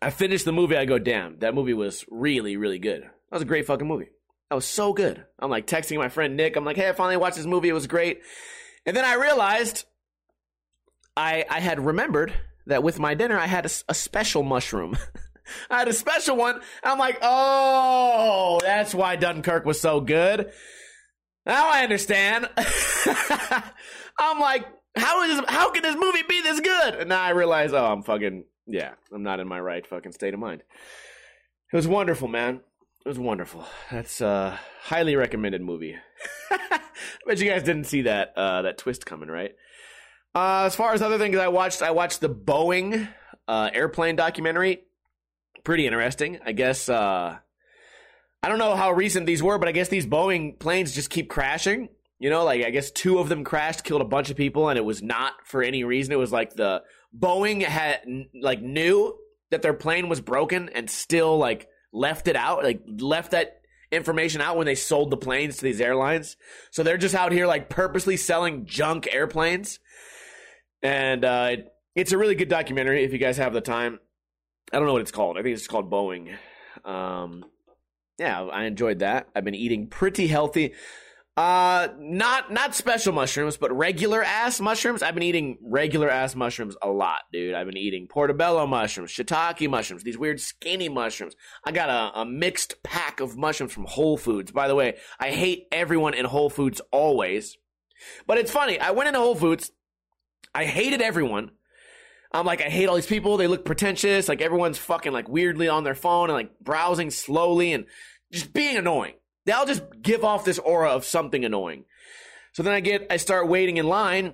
I 0.02 0.10
finished 0.10 0.44
the 0.44 0.52
movie. 0.52 0.76
I 0.76 0.84
go, 0.84 0.98
damn, 0.98 1.38
that 1.38 1.54
movie 1.54 1.74
was 1.74 2.04
really, 2.10 2.56
really 2.56 2.78
good. 2.78 3.02
That 3.02 3.10
was 3.30 3.42
a 3.42 3.46
great 3.46 3.66
fucking 3.66 3.86
movie. 3.86 4.08
That 4.50 4.56
was 4.56 4.66
so 4.66 4.92
good. 4.92 5.24
I'm 5.38 5.50
like 5.50 5.66
texting 5.66 5.98
my 5.98 6.08
friend 6.08 6.36
Nick. 6.36 6.56
I'm 6.56 6.64
like, 6.64 6.76
hey, 6.76 6.88
I 6.88 6.92
finally 6.92 7.16
watched 7.16 7.36
this 7.36 7.46
movie. 7.46 7.68
It 7.68 7.74
was 7.74 7.86
great. 7.86 8.20
And 8.84 8.96
then 8.96 9.04
I 9.04 9.14
realized 9.14 9.84
I 11.16 11.44
I 11.48 11.60
had 11.60 11.84
remembered 11.84 12.32
that 12.66 12.82
with 12.82 12.98
my 12.98 13.14
dinner 13.14 13.38
I 13.38 13.46
had 13.46 13.66
a, 13.66 13.70
a 13.88 13.94
special 13.94 14.42
mushroom. 14.42 14.96
I 15.70 15.78
had 15.78 15.88
a 15.88 15.92
special 15.92 16.36
one. 16.36 16.60
I'm 16.82 16.98
like, 16.98 17.18
oh, 17.22 18.58
that's 18.62 18.92
why 18.94 19.14
Dunkirk 19.16 19.64
was 19.64 19.80
so 19.80 20.00
good. 20.00 20.50
Now 21.44 21.70
I 21.70 21.84
understand. 21.84 22.48
I'm 24.18 24.40
like, 24.40 24.66
how 24.96 25.22
is 25.22 25.40
how 25.48 25.70
can 25.70 25.82
this 25.82 25.96
movie 25.96 26.24
be 26.28 26.42
this 26.42 26.60
good? 26.60 26.94
And 26.96 27.08
now 27.08 27.22
I 27.22 27.30
realize, 27.30 27.72
oh, 27.72 27.84
I'm 27.84 28.02
fucking 28.02 28.44
yeah, 28.66 28.94
I'm 29.12 29.22
not 29.22 29.40
in 29.40 29.46
my 29.46 29.60
right 29.60 29.86
fucking 29.86 30.12
state 30.12 30.34
of 30.34 30.40
mind. 30.40 30.62
It 31.72 31.76
was 31.76 31.86
wonderful, 31.86 32.28
man. 32.28 32.60
It 33.04 33.08
was 33.08 33.18
wonderful. 33.18 33.64
That's 33.90 34.20
a 34.20 34.58
highly 34.82 35.14
recommended 35.14 35.62
movie. 35.62 35.96
I 36.50 36.80
Bet 37.26 37.38
you 37.38 37.48
guys 37.48 37.62
didn't 37.62 37.84
see 37.84 38.02
that 38.02 38.32
uh, 38.36 38.62
that 38.62 38.78
twist 38.78 39.06
coming, 39.06 39.28
right? 39.28 39.54
Uh, 40.36 40.64
as 40.66 40.76
far 40.76 40.92
as 40.92 41.00
other 41.00 41.16
things 41.16 41.38
I 41.38 41.48
watched, 41.48 41.80
I 41.80 41.92
watched 41.92 42.20
the 42.20 42.28
Boeing 42.28 43.08
uh, 43.48 43.70
airplane 43.72 44.16
documentary. 44.16 44.82
Pretty 45.64 45.86
interesting. 45.86 46.40
I 46.44 46.52
guess 46.52 46.90
uh, 46.90 47.38
I 48.42 48.48
don't 48.48 48.58
know 48.58 48.76
how 48.76 48.92
recent 48.92 49.24
these 49.24 49.42
were, 49.42 49.56
but 49.56 49.66
I 49.66 49.72
guess 49.72 49.88
these 49.88 50.06
Boeing 50.06 50.58
planes 50.58 50.94
just 50.94 51.08
keep 51.08 51.30
crashing. 51.30 51.88
You 52.18 52.28
know, 52.28 52.44
like 52.44 52.62
I 52.62 52.68
guess 52.68 52.90
two 52.90 53.18
of 53.18 53.30
them 53.30 53.44
crashed, 53.44 53.82
killed 53.82 54.02
a 54.02 54.04
bunch 54.04 54.28
of 54.28 54.36
people, 54.36 54.68
and 54.68 54.76
it 54.76 54.84
was 54.84 55.02
not 55.02 55.32
for 55.46 55.62
any 55.62 55.84
reason. 55.84 56.12
It 56.12 56.18
was 56.18 56.32
like 56.32 56.52
the 56.52 56.82
Boeing 57.18 57.62
had 57.62 58.02
like 58.38 58.60
knew 58.60 59.16
that 59.50 59.62
their 59.62 59.72
plane 59.72 60.10
was 60.10 60.20
broken 60.20 60.68
and 60.68 60.90
still 60.90 61.38
like 61.38 61.66
left 61.94 62.28
it 62.28 62.36
out, 62.36 62.62
like 62.62 62.82
left 62.86 63.30
that 63.30 63.62
information 63.90 64.42
out 64.42 64.58
when 64.58 64.66
they 64.66 64.74
sold 64.74 65.10
the 65.10 65.16
planes 65.16 65.56
to 65.56 65.62
these 65.62 65.80
airlines. 65.80 66.36
So 66.72 66.82
they're 66.82 66.98
just 66.98 67.14
out 67.14 67.32
here 67.32 67.46
like 67.46 67.70
purposely 67.70 68.18
selling 68.18 68.66
junk 68.66 69.08
airplanes. 69.10 69.78
And 70.82 71.24
uh, 71.24 71.48
it, 71.52 71.72
it's 71.94 72.12
a 72.12 72.18
really 72.18 72.34
good 72.34 72.48
documentary 72.48 73.04
if 73.04 73.12
you 73.12 73.18
guys 73.18 73.38
have 73.38 73.52
the 73.52 73.60
time. 73.60 73.98
I 74.72 74.78
don't 74.78 74.86
know 74.86 74.92
what 74.92 75.02
it's 75.02 75.10
called. 75.10 75.38
I 75.38 75.42
think 75.42 75.56
it's 75.56 75.66
called 75.66 75.90
Boeing. 75.90 76.36
Um, 76.84 77.44
yeah, 78.18 78.42
I 78.42 78.64
enjoyed 78.64 79.00
that. 79.00 79.28
I've 79.34 79.44
been 79.44 79.54
eating 79.54 79.88
pretty 79.88 80.26
healthy. 80.26 80.74
Uh, 81.36 81.88
not 81.98 82.50
not 82.50 82.74
special 82.74 83.12
mushrooms, 83.12 83.58
but 83.58 83.70
regular 83.76 84.22
ass 84.22 84.58
mushrooms. 84.58 85.02
I've 85.02 85.12
been 85.12 85.22
eating 85.22 85.58
regular 85.62 86.08
ass 86.08 86.34
mushrooms 86.34 86.76
a 86.80 86.88
lot, 86.88 87.22
dude. 87.30 87.54
I've 87.54 87.66
been 87.66 87.76
eating 87.76 88.08
portobello 88.08 88.66
mushrooms, 88.66 89.10
shiitake 89.10 89.68
mushrooms, 89.68 90.02
these 90.02 90.16
weird 90.16 90.40
skinny 90.40 90.88
mushrooms. 90.88 91.36
I 91.66 91.72
got 91.72 91.90
a, 91.90 92.20
a 92.20 92.24
mixed 92.24 92.82
pack 92.82 93.20
of 93.20 93.36
mushrooms 93.36 93.74
from 93.74 93.84
Whole 93.84 94.16
Foods. 94.16 94.50
By 94.50 94.66
the 94.66 94.74
way, 94.74 94.96
I 95.20 95.28
hate 95.30 95.66
everyone 95.72 96.14
in 96.14 96.24
Whole 96.24 96.48
Foods 96.48 96.80
always, 96.90 97.58
but 98.26 98.38
it's 98.38 98.50
funny. 98.50 98.80
I 98.80 98.92
went 98.92 99.08
into 99.08 99.20
Whole 99.20 99.34
Foods. 99.34 99.70
I 100.56 100.64
hated 100.64 101.02
everyone. 101.02 101.50
I'm 102.32 102.46
like, 102.46 102.62
I 102.62 102.68
hate 102.70 102.86
all 102.86 102.94
these 102.94 103.06
people. 103.06 103.36
They 103.36 103.46
look 103.46 103.64
pretentious. 103.64 104.28
Like 104.28 104.40
everyone's 104.40 104.78
fucking 104.78 105.12
like 105.12 105.28
weirdly 105.28 105.68
on 105.68 105.84
their 105.84 105.94
phone 105.94 106.30
and 106.30 106.34
like 106.34 106.58
browsing 106.60 107.10
slowly 107.10 107.72
and 107.72 107.84
just 108.32 108.52
being 108.52 108.76
annoying. 108.76 109.14
They 109.44 109.52
all 109.52 109.66
just 109.66 109.82
give 110.00 110.24
off 110.24 110.44
this 110.44 110.58
aura 110.58 110.90
of 110.90 111.04
something 111.04 111.44
annoying. 111.44 111.84
So 112.52 112.62
then 112.62 112.72
I 112.72 112.80
get, 112.80 113.06
I 113.10 113.18
start 113.18 113.48
waiting 113.48 113.76
in 113.76 113.86
line, 113.86 114.32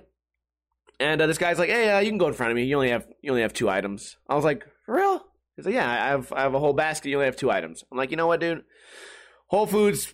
and 0.97 1.21
uh, 1.21 1.27
this 1.27 1.37
guy's 1.37 1.59
like, 1.59 1.69
"Hey, 1.69 1.89
uh, 1.91 1.99
you 1.99 2.09
can 2.09 2.17
go 2.17 2.29
in 2.29 2.33
front 2.33 2.51
of 2.51 2.55
me. 2.55 2.63
You 2.63 2.75
only 2.75 2.89
have, 2.89 3.05
you 3.21 3.31
only 3.31 3.41
have 3.41 3.53
two 3.53 3.69
items." 3.69 4.15
I 4.29 4.35
was 4.35 4.45
like, 4.45 4.65
"For 4.85 4.95
real?" 4.95 5.25
He's 5.57 5.65
like, 5.65 5.75
"Yeah, 5.75 5.91
I 5.91 6.07
have, 6.07 6.31
I 6.31 6.41
have 6.43 6.53
a 6.53 6.59
whole 6.59 6.71
basket. 6.71 7.09
You 7.09 7.17
only 7.17 7.25
have 7.25 7.35
two 7.35 7.51
items." 7.51 7.83
I'm 7.91 7.97
like, 7.97 8.11
"You 8.11 8.17
know 8.17 8.27
what, 8.27 8.39
dude? 8.39 8.63
Whole 9.47 9.67
Foods 9.67 10.13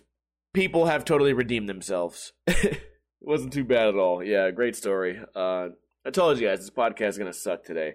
people 0.52 0.86
have 0.86 1.04
totally 1.04 1.32
redeemed 1.32 1.68
themselves. 1.68 2.32
it 2.48 2.80
wasn't 3.20 3.52
too 3.52 3.64
bad 3.64 3.86
at 3.86 3.94
all. 3.94 4.24
Yeah, 4.24 4.50
great 4.50 4.74
story. 4.74 5.20
Uh, 5.36 5.68
I 6.04 6.10
told 6.10 6.38
you 6.38 6.48
guys 6.48 6.60
this 6.60 6.70
podcast 6.70 7.08
is 7.10 7.18
gonna 7.18 7.32
suck 7.32 7.64
today. 7.64 7.94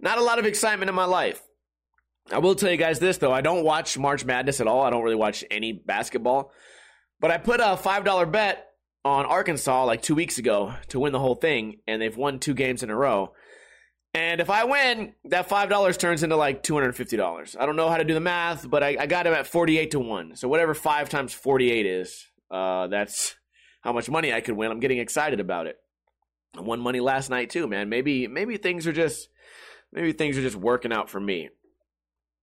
Not 0.00 0.18
a 0.18 0.22
lot 0.22 0.38
of 0.38 0.46
excitement 0.46 0.88
in 0.88 0.94
my 0.94 1.04
life. 1.04 1.42
I 2.32 2.38
will 2.38 2.54
tell 2.56 2.70
you 2.70 2.76
guys 2.76 2.98
this 2.98 3.18
though. 3.18 3.32
I 3.32 3.40
don't 3.40 3.64
watch 3.64 3.96
March 3.96 4.24
Madness 4.24 4.60
at 4.60 4.66
all. 4.66 4.82
I 4.82 4.90
don't 4.90 5.04
really 5.04 5.16
watch 5.16 5.44
any 5.50 5.72
basketball. 5.72 6.52
But 7.20 7.30
I 7.30 7.38
put 7.38 7.60
a 7.62 7.76
five 7.76 8.04
dollar 8.04 8.26
bet 8.26 8.66
on 9.04 9.24
Arkansas 9.24 9.84
like 9.84 10.02
two 10.02 10.14
weeks 10.16 10.38
ago 10.38 10.74
to 10.88 10.98
win 10.98 11.12
the 11.12 11.20
whole 11.20 11.36
thing, 11.36 11.76
and 11.86 12.02
they've 12.02 12.16
won 12.16 12.40
two 12.40 12.54
games 12.54 12.82
in 12.82 12.90
a 12.90 12.96
row. 12.96 13.32
And 14.12 14.40
if 14.40 14.50
I 14.50 14.64
win, 14.64 15.14
that 15.26 15.48
five 15.48 15.68
dollars 15.68 15.96
turns 15.96 16.22
into 16.22 16.36
like 16.36 16.62
two 16.62 16.74
hundred 16.74 16.86
and 16.86 16.96
fifty 16.96 17.16
dollars. 17.16 17.56
I 17.58 17.64
don't 17.66 17.76
know 17.76 17.88
how 17.88 17.98
to 17.98 18.04
do 18.04 18.14
the 18.14 18.20
math, 18.20 18.68
but 18.68 18.82
I, 18.82 18.96
I 18.98 19.06
got 19.06 19.26
him 19.26 19.34
at 19.34 19.46
forty 19.46 19.78
eight 19.78 19.92
to 19.92 20.00
one. 20.00 20.34
So 20.34 20.48
whatever 20.48 20.74
five 20.74 21.08
times 21.08 21.32
forty 21.32 21.70
eight 21.70 21.86
is, 21.86 22.26
uh, 22.50 22.88
that's 22.88 23.36
how 23.82 23.92
much 23.92 24.10
money 24.10 24.32
I 24.32 24.40
could 24.40 24.56
win. 24.56 24.70
I'm 24.70 24.80
getting 24.80 24.98
excited 24.98 25.38
about 25.38 25.68
it. 25.68 25.76
I 26.56 26.60
won 26.60 26.80
money 26.80 27.00
last 27.00 27.30
night 27.30 27.50
too, 27.50 27.66
man. 27.66 27.88
Maybe 27.88 28.26
maybe 28.26 28.56
things 28.56 28.86
are 28.86 28.92
just 28.92 29.28
maybe 29.92 30.12
things 30.12 30.36
are 30.38 30.42
just 30.42 30.56
working 30.56 30.92
out 30.92 31.08
for 31.10 31.20
me. 31.20 31.50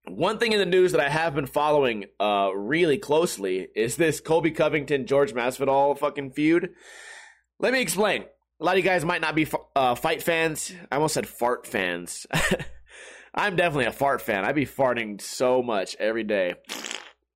One 0.06 0.38
thing 0.38 0.52
in 0.52 0.60
the 0.60 0.66
news 0.66 0.92
that 0.92 1.00
I 1.02 1.10
have 1.10 1.34
been 1.34 1.46
following 1.46 2.06
uh, 2.20 2.50
really 2.54 2.98
closely 2.98 3.70
is 3.74 3.96
this 3.96 4.20
Colby 4.20 4.52
Covington 4.52 5.06
George 5.06 5.34
Masvidal 5.34 5.98
fucking 5.98 6.32
feud. 6.32 6.72
Let 7.60 7.72
me 7.72 7.82
explain. 7.82 8.26
A 8.60 8.66
lot 8.66 8.78
of 8.78 8.84
you 8.84 8.90
guys 8.90 9.06
might 9.06 9.22
not 9.22 9.36
be 9.36 9.48
uh, 9.76 9.96
fight 9.96 10.22
fans. 10.22 10.74
I 10.92 10.96
almost 10.96 11.14
said 11.14 11.28
fart 11.28 11.66
fans. 11.66 12.28
I'm 13.36 13.56
definitely 13.56 13.86
a 13.86 13.92
fart 13.92 14.22
fan. 14.22 14.46
I'd 14.46 14.56
be 14.56 14.66
farting 14.66 15.20
so 15.20 15.64
much 15.64 15.96
every 16.00 16.24
day. 16.24 16.56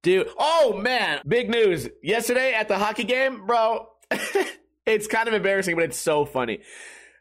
Dude, 0.04 0.30
oh 0.38 0.74
man, 0.74 1.22
big 1.28 1.50
news. 1.50 1.90
Yesterday 2.04 2.54
at 2.54 2.68
the 2.68 2.78
hockey 2.78 3.04
game, 3.04 3.46
bro, 3.48 3.88
it's 4.88 5.08
kind 5.08 5.28
of 5.28 5.34
embarrassing, 5.34 5.76
but 5.76 5.84
it's 5.86 5.98
so 5.98 6.26
funny. 6.26 6.62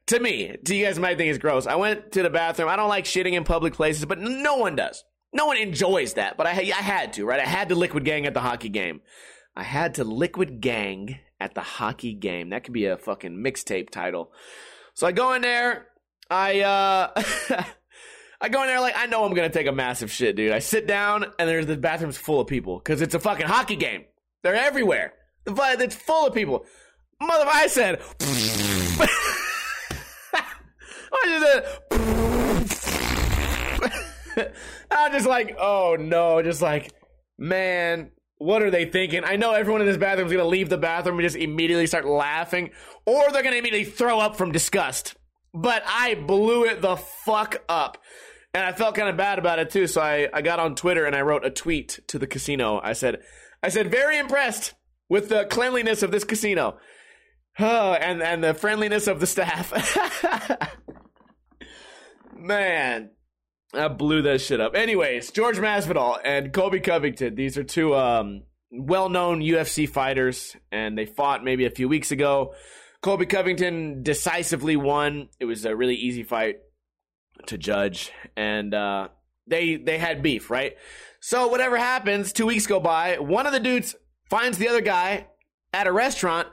To 0.07 0.21
me, 0.21 0.57
to 0.65 0.75
you 0.75 0.85
guys 0.85 0.99
might 0.99 1.19
think 1.19 1.31
it's 1.31 1.39
gross. 1.39 1.67
I 1.67 1.75
went 1.75 2.13
to 2.13 2.23
the 2.23 2.31
bathroom. 2.31 2.69
I 2.69 2.77
don't 2.77 2.89
like 2.89 3.05
shitting 3.05 3.33
in 3.33 3.45
public 3.45 3.75
places, 3.75 4.05
but 4.05 4.21
no 4.21 4.57
one 4.57 4.77
does. 4.77 5.05
No 5.33 5.47
one 5.47 5.57
enjoys 5.57 6.15
that, 6.15 6.37
but 6.37 6.47
I, 6.47 6.51
I 6.53 6.83
had 6.83 7.13
to, 7.15 7.27
right? 7.27 7.41
I 7.41 7.45
had 7.45 7.69
to 7.71 7.75
liquid 7.75 8.05
gang 8.05 8.25
at 8.25 8.33
the 8.33 8.41
hockey 8.41 8.69
game. 8.69 9.01
I 9.57 9.65
had 9.65 9.95
to 9.95 10.05
liquid 10.05 10.61
gang 10.61 11.19
at 11.41 11.55
the 11.55 11.61
hockey 11.61 12.15
game. 12.15 12.51
That 12.51 12.65
could 12.65 12.73
be 12.73 12.87
a 12.87 12.97
fucking 12.97 13.37
mixtape 13.37 13.91
title. 13.91 14.33
So 14.95 15.07
I 15.07 15.13
go 15.13 15.33
in 15.35 15.43
there. 15.43 15.89
I 16.31 16.61
uh 16.61 17.23
I 18.41 18.49
go 18.49 18.63
in 18.63 18.69
there 18.69 18.81
like 18.81 18.95
I 18.97 19.07
know 19.07 19.25
I'm 19.25 19.35
gonna 19.35 19.51
take 19.51 19.67
a 19.67 19.73
massive 19.73 20.11
shit, 20.11 20.37
dude. 20.37 20.53
I 20.53 20.61
sit 20.61 20.87
down 20.87 21.25
and 21.39 21.49
there's 21.49 21.67
the 21.67 21.77
bathroom's 21.77 22.17
full 22.17 22.41
of 22.41 22.47
people 22.47 22.79
because 22.79 23.03
it's 23.03 23.15
a 23.15 23.21
fucking 23.21 23.47
hockey 23.47 23.77
game. 23.77 24.05
They're 24.43 24.55
everywhere. 24.55 25.15
The 25.45 25.77
it's 25.81 25.97
full 25.97 26.27
of 26.27 26.35
people. 26.35 26.67
Mother, 27.21 27.45
I 27.47 27.67
said. 27.67 28.01
I 31.13 31.23
just 31.25 31.47
said. 34.35 34.53
I'm 34.91 35.13
just 35.13 35.27
like, 35.27 35.57
oh 35.59 35.97
no, 35.99 36.43
just 36.43 36.61
like, 36.61 36.93
man, 37.39 38.11
what 38.37 38.63
are 38.63 38.71
they 38.71 38.85
thinking? 38.85 39.25
I 39.25 39.37
know 39.37 39.53
everyone 39.53 39.81
in 39.81 39.87
this 39.87 39.97
bathroom 39.97 40.27
is 40.27 40.33
going 40.33 40.45
to 40.45 40.49
leave 40.49 40.69
the 40.69 40.77
bathroom 40.77 41.19
and 41.19 41.25
just 41.25 41.37
immediately 41.37 41.87
start 41.87 42.05
laughing, 42.05 42.71
or 43.07 43.31
they're 43.33 43.43
going 43.43 43.55
to 43.55 43.59
immediately 43.59 43.91
throw 43.91 44.21
up 44.21 44.37
from 44.37 44.53
disgust. 44.53 45.15
But 45.55 45.83
I 45.87 46.17
blew 46.17 46.65
it 46.65 46.83
the 46.83 46.97
fuck 46.97 47.63
up. 47.69 47.99
And 48.53 48.65
I 48.65 48.73
felt 48.73 48.95
kind 48.95 49.09
of 49.09 49.17
bad 49.17 49.39
about 49.39 49.59
it 49.59 49.71
too. 49.71 49.87
So 49.87 50.01
I, 50.01 50.29
I 50.33 50.43
got 50.43 50.59
on 50.59 50.75
Twitter 50.75 51.05
and 51.05 51.15
I 51.15 51.23
wrote 51.23 51.45
a 51.45 51.51
tweet 51.51 52.01
to 52.09 52.19
the 52.19 52.27
casino. 52.27 52.81
I 52.83 52.93
said, 52.95 53.21
I 53.63 53.69
said, 53.69 53.91
very 53.91 54.19
impressed 54.19 54.75
with 55.09 55.29
the 55.29 55.45
cleanliness 55.45 56.03
of 56.03 56.11
this 56.11 56.25
casino. 56.25 56.79
Oh, 57.59 57.93
and, 57.93 58.23
and 58.23 58.45
the 58.45 58.55
friendliness 58.55 59.07
of 59.07 59.21
the 59.21 59.27
staff. 59.27 59.73
Man, 62.37 63.11
I 63.73 63.89
blew 63.89 64.23
that 64.23 64.41
shit 64.41 64.61
up. 64.61 64.75
Anyways, 64.75 65.31
George 65.31 65.57
Masvidal 65.57 66.19
and 66.25 66.53
Colby 66.53 66.81
Covington. 66.81 67.35
These 67.35 67.57
are 67.57 67.65
two 67.65 67.95
um, 67.95 68.43
well-known 68.71 69.41
UFC 69.41 69.89
fighters, 69.89 70.55
and 70.71 70.97
they 70.97 71.07
fought 71.07 71.45
maybe 71.45 71.65
a 71.65 71.71
few 71.71 71.89
weeks 71.89 72.11
ago. 72.11 72.55
Colby 73.01 73.27
Covington 73.27 74.03
decisively 74.03 74.77
won. 74.77 75.29
It 75.41 75.45
was 75.45 75.65
a 75.65 75.75
really 75.75 75.95
easy 75.95 76.25
fight 76.25 76.57
to 77.47 77.59
judge, 77.59 78.13
and 78.37 78.75
uh, 78.75 79.09
they 79.47 79.77
they 79.77 79.99
had 79.99 80.23
beef, 80.23 80.51
right? 80.51 80.77
So 81.21 81.49
whatever 81.49 81.77
happens, 81.77 82.33
two 82.33 82.47
weeks 82.47 82.67
go 82.67 82.81
by. 82.81 83.19
One 83.19 83.47
of 83.47 83.53
the 83.53 83.61
dudes 83.61 83.95
finds 84.29 84.59
the 84.59 84.69
other 84.69 84.81
guy 84.81 85.27
at 85.73 85.87
a 85.87 85.93
restaurant, 85.93 86.49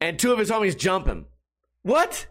and 0.00 0.18
two 0.18 0.32
of 0.32 0.38
his 0.38 0.50
homies 0.50 0.76
jump 0.76 1.06
him. 1.06 1.26
What? 1.82 2.26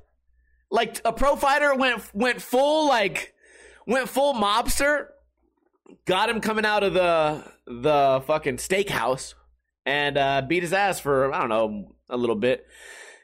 Like 0.70 1.02
a 1.06 1.14
pro 1.14 1.36
fighter 1.36 1.76
went 1.76 2.04
went 2.14 2.42
full 2.42 2.88
like 2.88 3.34
went 3.86 4.10
full 4.10 4.34
mobster, 4.34 5.08
got 6.06 6.30
him 6.30 6.42
coming 6.42 6.66
out 6.66 6.84
of 6.84 6.94
the 6.94 7.44
the 7.66 8.24
fucking 8.28 8.58
steakhouse, 8.58 9.34
and 9.86 10.18
uh, 10.18 10.42
beat 10.48 10.64
his 10.64 10.74
ass 10.74 11.00
for 11.00 11.34
I 11.34 11.40
don't 11.40 11.50
know 11.50 11.96
a 12.10 12.18
little 12.18 12.36
bit, 12.36 12.66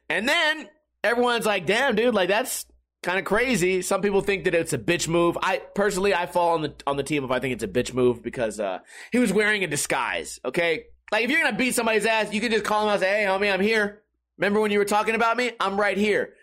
and 0.10 0.28
then 0.28 0.70
everyone's 1.04 1.46
like, 1.46 1.66
"Damn, 1.66 1.96
dude, 1.96 2.14
like 2.14 2.30
that's." 2.30 2.66
Kind 3.02 3.20
of 3.20 3.26
crazy. 3.26 3.82
Some 3.82 4.02
people 4.02 4.22
think 4.22 4.46
that 4.46 4.56
it's 4.56 4.72
a 4.72 4.78
bitch 4.78 5.10
move. 5.10 5.38
I 5.44 5.58
personally, 5.58 6.16
I 6.16 6.26
fall 6.26 6.54
on 6.54 6.62
the 6.62 6.74
on 6.88 6.96
the 6.96 7.04
team 7.04 7.26
if 7.26 7.32
I 7.32 7.40
think 7.40 7.54
it's 7.54 7.64
a 7.64 7.68
bitch 7.68 7.94
move 7.94 8.24
because 8.24 8.62
uh, 8.62 8.80
he 9.12 9.20
was 9.20 9.34
wearing 9.34 9.62
a 9.66 9.68
disguise. 9.68 10.40
Okay, 10.46 10.86
like 11.12 11.26
if 11.26 11.30
you're 11.30 11.44
gonna 11.44 11.58
beat 11.58 11.76
somebody's 11.76 12.06
ass, 12.06 12.32
you 12.32 12.40
can 12.40 12.50
just 12.50 12.64
call 12.64 12.84
him 12.84 12.88
out 12.88 12.94
and 12.94 13.02
say, 13.02 13.10
"Hey, 13.10 13.26
homie, 13.26 13.54
I'm 13.54 13.60
here. 13.60 14.03
Remember 14.38 14.60
when 14.60 14.72
you 14.72 14.80
were 14.80 14.86
talking 14.86 15.16
about 15.16 15.38
me? 15.38 15.52
I'm 15.60 15.80
right 15.80 15.98
here." 15.98 16.34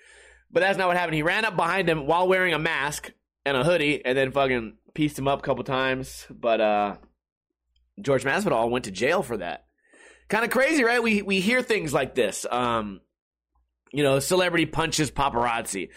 But 0.52 0.60
that's 0.60 0.76
not 0.76 0.88
what 0.88 0.96
happened. 0.96 1.14
He 1.14 1.22
ran 1.22 1.44
up 1.44 1.54
behind 1.54 1.88
him 1.88 2.06
while 2.06 2.26
wearing 2.26 2.54
a 2.54 2.58
mask, 2.58 3.12
and 3.44 3.56
a 3.56 3.64
hoodie, 3.64 4.04
and 4.04 4.16
then 4.16 4.32
fucking 4.32 4.76
pieced 4.94 5.18
him 5.18 5.28
up 5.28 5.40
a 5.40 5.42
couple 5.42 5.64
times. 5.64 6.26
But 6.30 6.60
uh, 6.60 6.96
George 8.00 8.24
Masvidal 8.24 8.70
went 8.70 8.84
to 8.86 8.90
jail 8.90 9.22
for 9.22 9.36
that. 9.38 9.66
Kind 10.28 10.44
of 10.44 10.50
crazy, 10.50 10.84
right? 10.84 11.02
We 11.02 11.22
we 11.22 11.40
hear 11.40 11.62
things 11.62 11.92
like 11.92 12.14
this. 12.14 12.46
Um, 12.50 13.00
you 13.92 14.02
know, 14.02 14.20
celebrity 14.20 14.66
punches 14.66 15.10
paparazzi, 15.10 15.88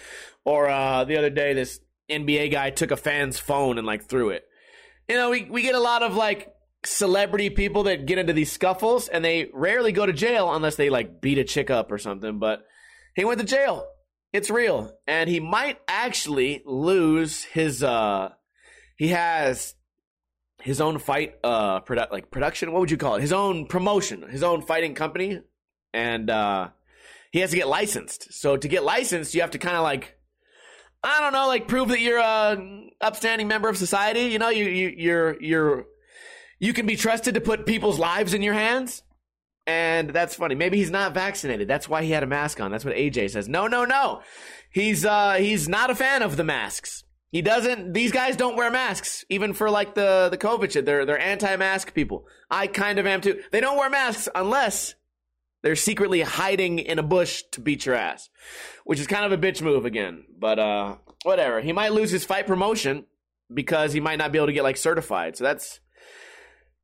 or 0.44 0.68
uh, 0.70 1.04
the 1.04 1.18
other 1.18 1.30
day 1.30 1.54
this 1.54 1.80
NBA 2.10 2.52
guy 2.52 2.72
took 2.72 2.92
a 2.92 2.98
fan's 2.98 3.38
phone 3.38 3.78
and 3.78 3.86
like 3.86 4.06
threw 4.06 4.30
it. 4.30 4.46
You 5.08 5.16
know, 5.16 5.30
we 5.30 5.44
we 5.44 5.62
get 5.62 5.76
a 5.76 5.80
lot 5.80 6.02
of 6.02 6.16
like 6.16 6.54
celebrity 6.86 7.50
people 7.50 7.84
that 7.84 8.06
get 8.06 8.18
into 8.18 8.34
these 8.34 8.52
scuffles, 8.52 9.08
and 9.08 9.24
they 9.24 9.50
rarely 9.54 9.92
go 9.92 10.06
to 10.06 10.14
jail 10.14 10.54
unless 10.54 10.76
they 10.76 10.90
like 10.90 11.22
beat 11.22 11.38
a 11.38 11.44
chick 11.44 11.70
up 11.70 11.92
or 11.92 11.98
something. 11.98 12.40
But 12.40 12.66
he 13.16 13.26
went 13.26 13.40
to 13.40 13.46
jail 13.46 13.88
it's 14.34 14.50
real. 14.50 14.92
And 15.08 15.30
he 15.30 15.40
might 15.40 15.80
actually 15.88 16.64
lose 16.66 17.44
his 17.44 17.84
uh 17.84 18.30
he 18.98 19.10
has 19.10 19.76
his 20.62 20.82
own 20.82 20.98
fight 20.98 21.36
uh 21.44 21.82
produ- 21.82 22.12
like 22.12 22.32
production, 22.32 22.74
what 22.74 22.80
would 22.80 22.92
you 22.92 22.98
call 22.98 23.16
it? 23.16 23.22
His 23.22 23.32
own 23.32 23.68
promotion, 23.68 24.28
his 24.28 24.44
own 24.44 24.64
fighting 24.64 24.96
company 24.96 25.40
and 25.94 26.30
uh 26.30 26.70
he 27.32 27.40
has 27.40 27.52
to 27.52 27.56
get 27.56 27.68
licensed. 27.68 28.34
So 28.34 28.58
to 28.58 28.68
get 28.68 28.84
licensed, 28.84 29.34
you 29.34 29.42
have 29.42 29.52
to 29.52 29.60
kind 29.60 29.78
of 29.78 29.84
like 29.84 30.18
I 31.04 31.20
don't 31.20 31.34
know, 31.34 31.48
like 31.48 31.68
prove 31.68 31.90
that 31.90 32.00
you're 32.00 32.20
a 32.20 32.90
upstanding 33.02 33.48
member 33.48 33.70
of 33.70 33.78
society, 33.78 34.22
you 34.22 34.40
know, 34.40 34.50
you, 34.50 34.66
you 34.66 34.94
you're 34.98 35.42
you're 35.42 35.86
you 36.60 36.74
can 36.74 36.86
be 36.86 36.96
trusted 36.96 37.36
to 37.36 37.42
put 37.42 37.66
people's 37.66 38.00
lives 38.00 38.34
in 38.34 38.42
your 38.42 38.54
hands. 38.54 39.04
And 39.66 40.10
that's 40.10 40.36
funny. 40.36 40.56
Maybe 40.56 40.78
he's 40.78 40.92
not 40.92 41.14
vaccinated. 41.14 41.68
That's 41.68 41.88
why 41.88 42.04
he 42.04 42.12
had 42.12 42.24
a 42.24 42.28
mask 42.28 42.60
on. 42.60 42.72
That's 42.72 42.84
what 42.84 42.96
AJ 42.96 43.32
says. 43.32 43.48
No, 43.48 43.68
no, 43.68 43.86
no. 43.86 44.22
He's 44.72 45.06
uh 45.06 45.34
he's 45.36 45.70
not 45.70 45.90
a 45.90 45.96
fan 45.96 46.22
of 46.22 46.36
the 46.36 46.44
masks. 46.44 47.04
He 47.32 47.42
doesn't 47.42 47.94
these 47.94 48.12
guys 48.12 48.36
don't 48.36 48.58
wear 48.58 48.70
masks, 48.70 49.24
even 49.30 49.54
for 49.54 49.70
like 49.70 49.96
the 49.96 50.28
the 50.30 50.38
COVID 50.38 50.72
shit. 50.72 50.86
They're 50.86 51.06
they're 51.06 51.20
anti-mask 51.20 51.94
people. 51.94 52.28
I 52.52 52.68
kind 52.68 53.00
of 53.00 53.06
am 53.06 53.22
too. 53.22 53.42
They 53.52 53.62
don't 53.62 53.78
wear 53.78 53.90
masks 53.90 54.28
unless 54.36 54.96
they're 55.62 55.78
secretly 55.78 56.22
hiding 56.22 56.80
in 56.80 57.00
a 57.00 57.04
bush 57.04 57.44
to 57.52 57.62
beat 57.62 57.86
your 57.86 57.96
ass. 57.96 58.30
Which 58.84 59.00
is 59.00 59.08
kind 59.08 59.26
of 59.26 59.32
a 59.32 59.38
bitch 59.42 59.62
move 59.62 59.86
again. 59.86 60.26
But 60.38 60.60
uh 60.60 60.98
whatever. 61.24 61.62
He 61.62 61.72
might 61.72 61.94
lose 61.94 62.12
his 62.12 62.26
fight 62.26 62.48
promotion 62.48 63.06
because 63.54 63.94
he 63.94 64.02
might 64.02 64.18
not 64.18 64.32
be 64.34 64.40
able 64.40 64.48
to 64.48 64.54
get 64.54 64.64
like 64.64 64.78
certified. 64.78 65.38
So 65.38 65.46
that's 65.46 65.80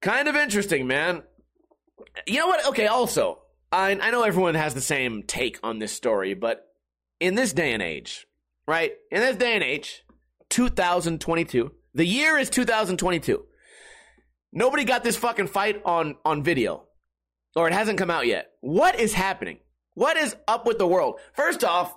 kind 0.02 0.28
of 0.28 0.36
interesting, 0.36 0.88
man. 0.88 1.24
You 2.26 2.40
know 2.40 2.48
what? 2.48 2.66
Okay, 2.68 2.88
also, 2.88 3.40
I, 3.72 3.92
I 3.92 4.12
know 4.12 4.24
everyone 4.24 4.56
has 4.56 4.74
the 4.74 4.82
same 4.82 5.24
take 5.24 5.60
on 5.64 5.80
this 5.80 5.92
story, 5.92 6.34
but 6.34 6.66
in 7.20 7.36
this 7.36 7.54
day 7.54 7.74
and 7.74 7.84
age, 7.84 8.28
right? 8.68 8.94
In 9.12 9.20
this 9.22 9.36
day 9.36 9.54
and 9.56 9.64
age, 9.64 10.04
2022, 10.50 11.72
the 11.94 12.06
year 12.06 12.38
is 12.38 12.50
2022. 12.50 13.46
Nobody 14.52 14.84
got 14.84 15.04
this 15.04 15.18
fucking 15.18 15.48
fight 15.48 15.82
on, 15.86 16.16
on 16.26 16.44
video, 16.44 16.86
or 17.56 17.68
it 17.68 17.74
hasn't 17.74 18.00
come 18.00 18.10
out 18.10 18.26
yet. 18.26 18.52
What 18.62 19.00
is 19.00 19.14
happening? 19.14 19.60
What 19.94 20.18
is 20.18 20.36
up 20.48 20.66
with 20.66 20.78
the 20.78 20.88
world? 20.88 21.20
First 21.34 21.64
off, 21.64 21.94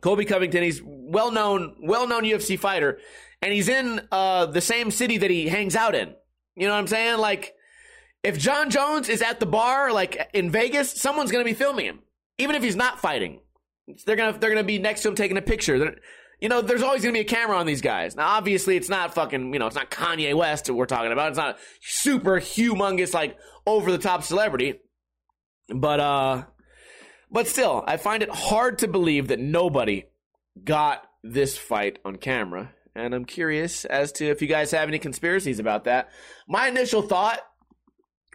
Colby 0.00 0.24
Covington, 0.24 0.62
he's 0.62 0.80
well 0.84 1.32
known, 1.32 1.76
well 1.82 2.06
known 2.06 2.22
UFC 2.22 2.58
fighter, 2.58 2.98
and 3.42 3.52
he's 3.52 3.68
in 3.68 4.06
uh, 4.12 4.46
the 4.46 4.60
same 4.60 4.90
city 4.90 5.16
that 5.18 5.30
he 5.30 5.48
hangs 5.48 5.74
out 5.74 5.94
in. 5.94 6.14
You 6.56 6.66
know 6.66 6.72
what 6.72 6.78
I'm 6.78 6.86
saying? 6.86 7.18
Like, 7.18 7.54
if 8.22 8.38
Jon 8.38 8.70
Jones 8.70 9.08
is 9.08 9.22
at 9.22 9.38
the 9.38 9.46
bar, 9.46 9.92
like 9.92 10.30
in 10.32 10.50
Vegas, 10.50 11.00
someone's 11.00 11.30
gonna 11.30 11.44
be 11.44 11.54
filming 11.54 11.86
him, 11.86 12.00
even 12.38 12.56
if 12.56 12.62
he's 12.62 12.76
not 12.76 13.00
fighting. 13.00 13.40
They're 14.04 14.16
gonna 14.16 14.36
they're 14.36 14.50
gonna 14.50 14.64
be 14.64 14.78
next 14.78 15.02
to 15.02 15.08
him 15.08 15.14
taking 15.14 15.36
a 15.36 15.42
picture. 15.42 15.78
They're, 15.78 15.96
you 16.40 16.48
know, 16.48 16.60
there's 16.60 16.82
always 16.82 17.02
gonna 17.02 17.12
be 17.12 17.20
a 17.20 17.24
camera 17.24 17.56
on 17.56 17.66
these 17.66 17.82
guys. 17.82 18.16
Now, 18.16 18.26
obviously, 18.28 18.76
it's 18.76 18.88
not 18.88 19.14
fucking 19.14 19.52
you 19.52 19.58
know, 19.58 19.66
it's 19.66 19.76
not 19.76 19.90
Kanye 19.90 20.34
West 20.34 20.68
we're 20.68 20.86
talking 20.86 21.12
about. 21.12 21.28
It's 21.28 21.38
not 21.38 21.58
super 21.80 22.40
humongous 22.40 23.14
like 23.14 23.36
over 23.64 23.92
the 23.92 23.98
top 23.98 24.24
celebrity, 24.24 24.80
but 25.68 26.00
uh, 26.00 26.44
but 27.30 27.46
still, 27.46 27.84
I 27.86 27.96
find 27.96 28.22
it 28.22 28.30
hard 28.30 28.78
to 28.78 28.88
believe 28.88 29.28
that 29.28 29.38
nobody 29.38 30.04
got 30.64 31.06
this 31.22 31.56
fight 31.56 31.98
on 32.04 32.16
camera. 32.16 32.72
And 32.96 33.14
I'm 33.14 33.26
curious 33.26 33.84
as 33.84 34.12
to 34.12 34.26
if 34.26 34.40
you 34.40 34.48
guys 34.48 34.70
have 34.70 34.88
any 34.88 34.98
conspiracies 34.98 35.58
about 35.58 35.84
that. 35.84 36.08
My 36.48 36.68
initial 36.68 37.02
thought 37.02 37.40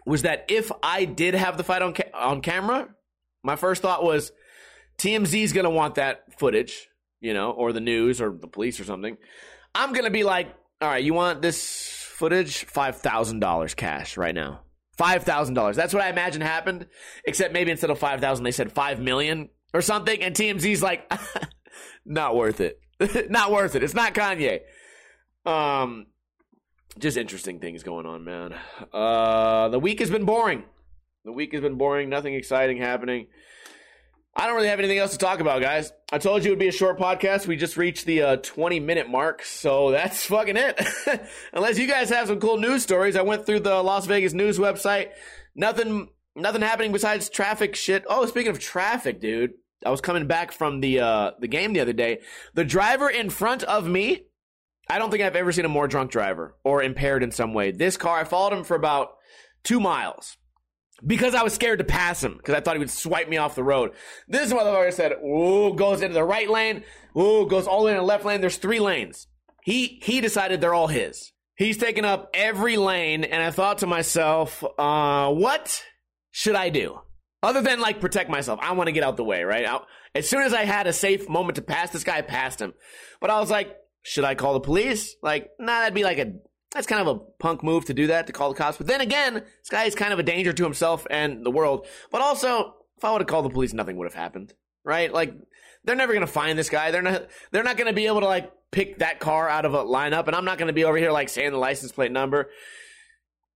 was 0.06 0.22
that 0.22 0.44
if 0.48 0.70
I 0.82 1.04
did 1.04 1.34
have 1.34 1.56
the 1.56 1.64
fight 1.64 1.82
on 1.82 1.94
ca- 1.94 2.10
on 2.14 2.42
camera, 2.42 2.88
my 3.42 3.56
first 3.56 3.82
thought 3.82 4.04
was 4.04 4.30
TMZ 4.98 5.42
is 5.42 5.52
going 5.52 5.64
to 5.64 5.70
want 5.70 5.96
that 5.96 6.38
footage, 6.38 6.88
you 7.20 7.34
know, 7.34 7.50
or 7.50 7.72
the 7.72 7.80
news 7.80 8.20
or 8.20 8.36
the 8.40 8.46
police 8.46 8.78
or 8.78 8.84
something. 8.84 9.16
I'm 9.74 9.92
going 9.92 10.04
to 10.04 10.10
be 10.10 10.22
like, 10.22 10.54
all 10.80 10.88
right, 10.88 11.02
you 11.02 11.14
want 11.14 11.42
this 11.42 11.90
footage? 11.92 12.66
$5,000 12.66 13.76
cash 13.76 14.16
right 14.16 14.34
now. 14.34 14.60
$5,000. 14.98 15.74
That's 15.74 15.94
what 15.94 16.02
I 16.02 16.10
imagine 16.10 16.40
happened, 16.40 16.86
except 17.24 17.52
maybe 17.52 17.70
instead 17.72 17.90
of 17.90 17.98
5,000 17.98 18.44
they 18.44 18.52
said 18.52 18.70
5 18.70 19.00
million 19.00 19.48
or 19.74 19.80
something 19.80 20.22
and 20.22 20.34
TMZ's 20.34 20.82
like 20.82 21.10
not 22.04 22.36
worth 22.36 22.60
it. 22.60 22.81
not 23.30 23.50
worth 23.50 23.74
it. 23.74 23.82
It's 23.82 23.94
not 23.94 24.14
Kanye. 24.14 24.60
Um 25.44 26.06
just 26.98 27.16
interesting 27.16 27.58
things 27.58 27.82
going 27.82 28.06
on, 28.06 28.24
man. 28.24 28.54
Uh, 28.92 29.68
the 29.70 29.78
week 29.78 30.00
has 30.00 30.10
been 30.10 30.24
boring. 30.24 30.64
The 31.24 31.32
week 31.32 31.52
has 31.52 31.62
been 31.62 31.76
boring. 31.76 32.08
Nothing 32.08 32.34
exciting 32.34 32.76
happening. 32.76 33.28
I 34.34 34.46
don't 34.46 34.56
really 34.56 34.68
have 34.68 34.78
anything 34.78 34.98
else 34.98 35.12
to 35.12 35.18
talk 35.18 35.40
about, 35.40 35.60
guys. 35.60 35.92
I 36.10 36.18
told 36.18 36.42
you 36.42 36.50
it 36.50 36.52
would 36.52 36.58
be 36.58 36.68
a 36.68 36.72
short 36.72 36.98
podcast. 36.98 37.46
We 37.46 37.56
just 37.56 37.76
reached 37.76 38.06
the 38.06 38.22
uh, 38.22 38.36
20 38.36 38.80
minute 38.80 39.08
mark, 39.08 39.42
so 39.42 39.90
that's 39.92 40.24
fucking 40.26 40.56
it. 40.56 40.80
Unless 41.52 41.78
you 41.78 41.86
guys 41.86 42.08
have 42.10 42.28
some 42.28 42.40
cool 42.40 42.58
news 42.58 42.82
stories, 42.82 43.16
I 43.16 43.22
went 43.22 43.44
through 43.44 43.60
the 43.60 43.82
Las 43.82 44.06
Vegas 44.06 44.32
news 44.32 44.58
website. 44.58 45.10
Nothing, 45.54 46.08
nothing 46.34 46.62
happening 46.62 46.92
besides 46.92 47.28
traffic 47.28 47.76
shit. 47.76 48.04
Oh, 48.08 48.24
speaking 48.26 48.50
of 48.50 48.58
traffic, 48.58 49.20
dude, 49.20 49.52
I 49.84 49.90
was 49.90 50.00
coming 50.00 50.26
back 50.26 50.52
from 50.52 50.80
the 50.80 51.00
uh, 51.00 51.30
the 51.38 51.48
game 51.48 51.72
the 51.72 51.80
other 51.80 51.92
day. 51.92 52.20
The 52.54 52.64
driver 52.64 53.08
in 53.08 53.30
front 53.30 53.62
of 53.64 53.86
me 53.86 54.26
I 54.88 54.98
don't 54.98 55.10
think 55.10 55.22
I've 55.22 55.36
ever 55.36 55.52
seen 55.52 55.64
a 55.64 55.70
more 55.70 55.88
drunk 55.88 56.10
driver 56.10 56.56
or 56.64 56.82
impaired 56.82 57.22
in 57.22 57.30
some 57.30 57.54
way. 57.54 57.70
This 57.70 57.96
car, 57.96 58.18
I 58.18 58.24
followed 58.24 58.52
him 58.52 58.64
for 58.64 58.74
about 58.74 59.14
two 59.62 59.80
miles 59.80 60.36
because 61.06 61.34
I 61.34 61.42
was 61.42 61.54
scared 61.54 61.78
to 61.78 61.84
pass 61.84 62.22
him 62.22 62.36
because 62.36 62.54
I 62.54 62.60
thought 62.60 62.74
he 62.74 62.80
would 62.80 62.90
swipe 62.90 63.28
me 63.28 63.36
off 63.36 63.54
the 63.54 63.64
road. 63.64 63.92
This 64.28 64.52
motherfucker 64.52 64.92
said, 64.92 65.12
"Ooh," 65.24 65.74
goes 65.74 66.02
into 66.02 66.14
the 66.14 66.24
right 66.24 66.48
lane. 66.48 66.84
Ooh, 67.16 67.46
goes 67.48 67.66
all 67.66 67.80
the 67.80 67.86
way 67.86 67.92
in 67.92 67.98
the 67.98 68.04
left 68.04 68.24
lane. 68.24 68.40
There's 68.40 68.56
three 68.56 68.80
lanes. 68.80 69.28
He 69.62 70.00
he 70.02 70.20
decided 70.20 70.60
they're 70.60 70.74
all 70.74 70.88
his. 70.88 71.32
He's 71.54 71.78
taken 71.78 72.04
up 72.04 72.30
every 72.34 72.76
lane, 72.76 73.24
and 73.24 73.42
I 73.42 73.50
thought 73.50 73.78
to 73.78 73.86
myself, 73.86 74.64
uh, 74.78 75.30
what 75.30 75.82
should 76.30 76.56
I 76.56 76.70
do? 76.70 77.00
Other 77.42 77.60
than 77.60 77.80
like 77.80 78.00
protect 78.00 78.30
myself, 78.30 78.60
I 78.62 78.72
want 78.72 78.86
to 78.86 78.92
get 78.92 79.02
out 79.02 79.16
the 79.16 79.24
way, 79.24 79.42
right? 79.42 79.66
I, 79.66 79.80
as 80.14 80.28
soon 80.28 80.42
as 80.42 80.54
I 80.54 80.64
had 80.64 80.86
a 80.86 80.92
safe 80.92 81.28
moment 81.28 81.56
to 81.56 81.62
pass 81.62 81.90
this 81.90 82.04
guy, 82.04 82.18
I 82.18 82.22
passed 82.22 82.60
him. 82.60 82.74
But 83.20 83.30
I 83.30 83.40
was 83.40 83.50
like, 83.50 83.76
should 84.02 84.24
I 84.24 84.34
call 84.34 84.54
the 84.54 84.60
police? 84.60 85.16
Like, 85.22 85.50
nah, 85.58 85.80
that'd 85.80 85.94
be 85.94 86.04
like 86.04 86.18
a 86.18 86.34
that's 86.72 86.86
kind 86.86 87.06
of 87.06 87.16
a 87.16 87.20
punk 87.38 87.62
move 87.62 87.84
to 87.86 87.94
do 87.94 88.06
that 88.06 88.26
to 88.26 88.32
call 88.32 88.50
the 88.50 88.56
cops. 88.56 88.78
But 88.78 88.86
then 88.86 89.00
again, 89.00 89.34
this 89.34 89.68
guy 89.70 89.84
is 89.84 89.94
kind 89.94 90.12
of 90.12 90.18
a 90.18 90.22
danger 90.22 90.52
to 90.52 90.64
himself 90.64 91.06
and 91.10 91.44
the 91.44 91.50
world. 91.50 91.86
But 92.10 92.22
also, 92.22 92.74
if 92.96 93.04
I 93.04 93.12
would 93.12 93.20
have 93.20 93.28
called 93.28 93.44
the 93.44 93.50
police, 93.50 93.74
nothing 93.74 93.96
would 93.96 94.06
have 94.06 94.14
happened, 94.14 94.54
right? 94.84 95.12
Like, 95.12 95.34
they're 95.84 95.96
never 95.96 96.14
gonna 96.14 96.26
find 96.26 96.58
this 96.58 96.70
guy. 96.70 96.90
They're 96.90 97.02
not. 97.02 97.26
They're 97.50 97.64
not 97.64 97.76
gonna 97.76 97.92
be 97.92 98.06
able 98.06 98.20
to 98.20 98.26
like 98.26 98.52
pick 98.70 98.98
that 98.98 99.18
car 99.18 99.48
out 99.48 99.64
of 99.64 99.74
a 99.74 99.84
lineup, 99.84 100.28
and 100.28 100.36
I'm 100.36 100.44
not 100.44 100.58
gonna 100.58 100.72
be 100.72 100.84
over 100.84 100.96
here 100.96 101.10
like 101.10 101.28
saying 101.28 101.50
the 101.50 101.58
license 101.58 101.92
plate 101.92 102.12
number. 102.12 102.50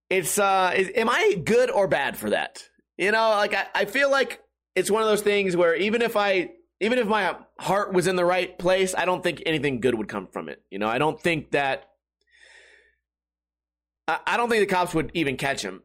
It's 0.09 0.37
uh, 0.37 0.73
is, 0.75 0.91
am 0.95 1.09
I 1.09 1.41
good 1.43 1.71
or 1.71 1.87
bad 1.87 2.17
for 2.17 2.31
that? 2.31 2.63
You 2.97 3.11
know, 3.11 3.29
like 3.29 3.53
I, 3.53 3.67
I 3.75 3.85
feel 3.85 4.09
like 4.09 4.41
it's 4.75 4.91
one 4.91 5.01
of 5.01 5.07
those 5.07 5.21
things 5.21 5.55
where 5.55 5.75
even 5.75 6.01
if 6.01 6.15
I 6.15 6.51
even 6.79 6.99
if 6.99 7.07
my 7.07 7.35
heart 7.59 7.93
was 7.93 8.07
in 8.07 8.15
the 8.15 8.25
right 8.25 8.57
place, 8.57 8.93
I 8.95 9.05
don't 9.05 9.23
think 9.23 9.41
anything 9.45 9.79
good 9.79 9.95
would 9.95 10.07
come 10.07 10.27
from 10.27 10.49
it. 10.49 10.61
You 10.69 10.79
know, 10.79 10.87
I 10.87 10.97
don't 10.97 11.19
think 11.19 11.51
that. 11.51 11.83
I, 14.09 14.37
don't 14.37 14.49
think 14.49 14.65
the 14.65 14.73
cops 14.73 14.93
would 14.93 15.11
even 15.15 15.35
catch 15.35 15.61
him. 15.61 15.83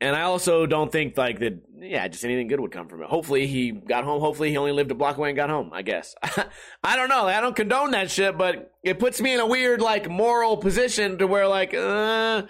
And 0.00 0.16
I 0.16 0.22
also 0.22 0.66
don't 0.66 0.90
think 0.90 1.16
like 1.16 1.38
that. 1.38 1.62
Yeah, 1.78 2.08
just 2.08 2.24
anything 2.24 2.48
good 2.48 2.58
would 2.58 2.72
come 2.72 2.88
from 2.88 3.00
it. 3.00 3.08
Hopefully 3.08 3.46
he 3.46 3.70
got 3.70 4.02
home. 4.02 4.20
Hopefully 4.20 4.50
he 4.50 4.56
only 4.56 4.72
lived 4.72 4.90
a 4.90 4.96
block 4.96 5.18
away 5.18 5.28
and 5.28 5.36
got 5.36 5.48
home. 5.48 5.70
I 5.72 5.82
guess. 5.82 6.16
I 6.82 6.96
don't 6.96 7.08
know. 7.08 7.28
I 7.28 7.40
don't 7.40 7.54
condone 7.54 7.92
that 7.92 8.10
shit, 8.10 8.36
but 8.36 8.72
it 8.82 8.98
puts 8.98 9.20
me 9.20 9.34
in 9.34 9.38
a 9.38 9.46
weird 9.46 9.80
like 9.80 10.10
moral 10.10 10.56
position 10.56 11.18
to 11.18 11.28
where 11.28 11.46
like, 11.46 11.74
uh, 11.74 12.42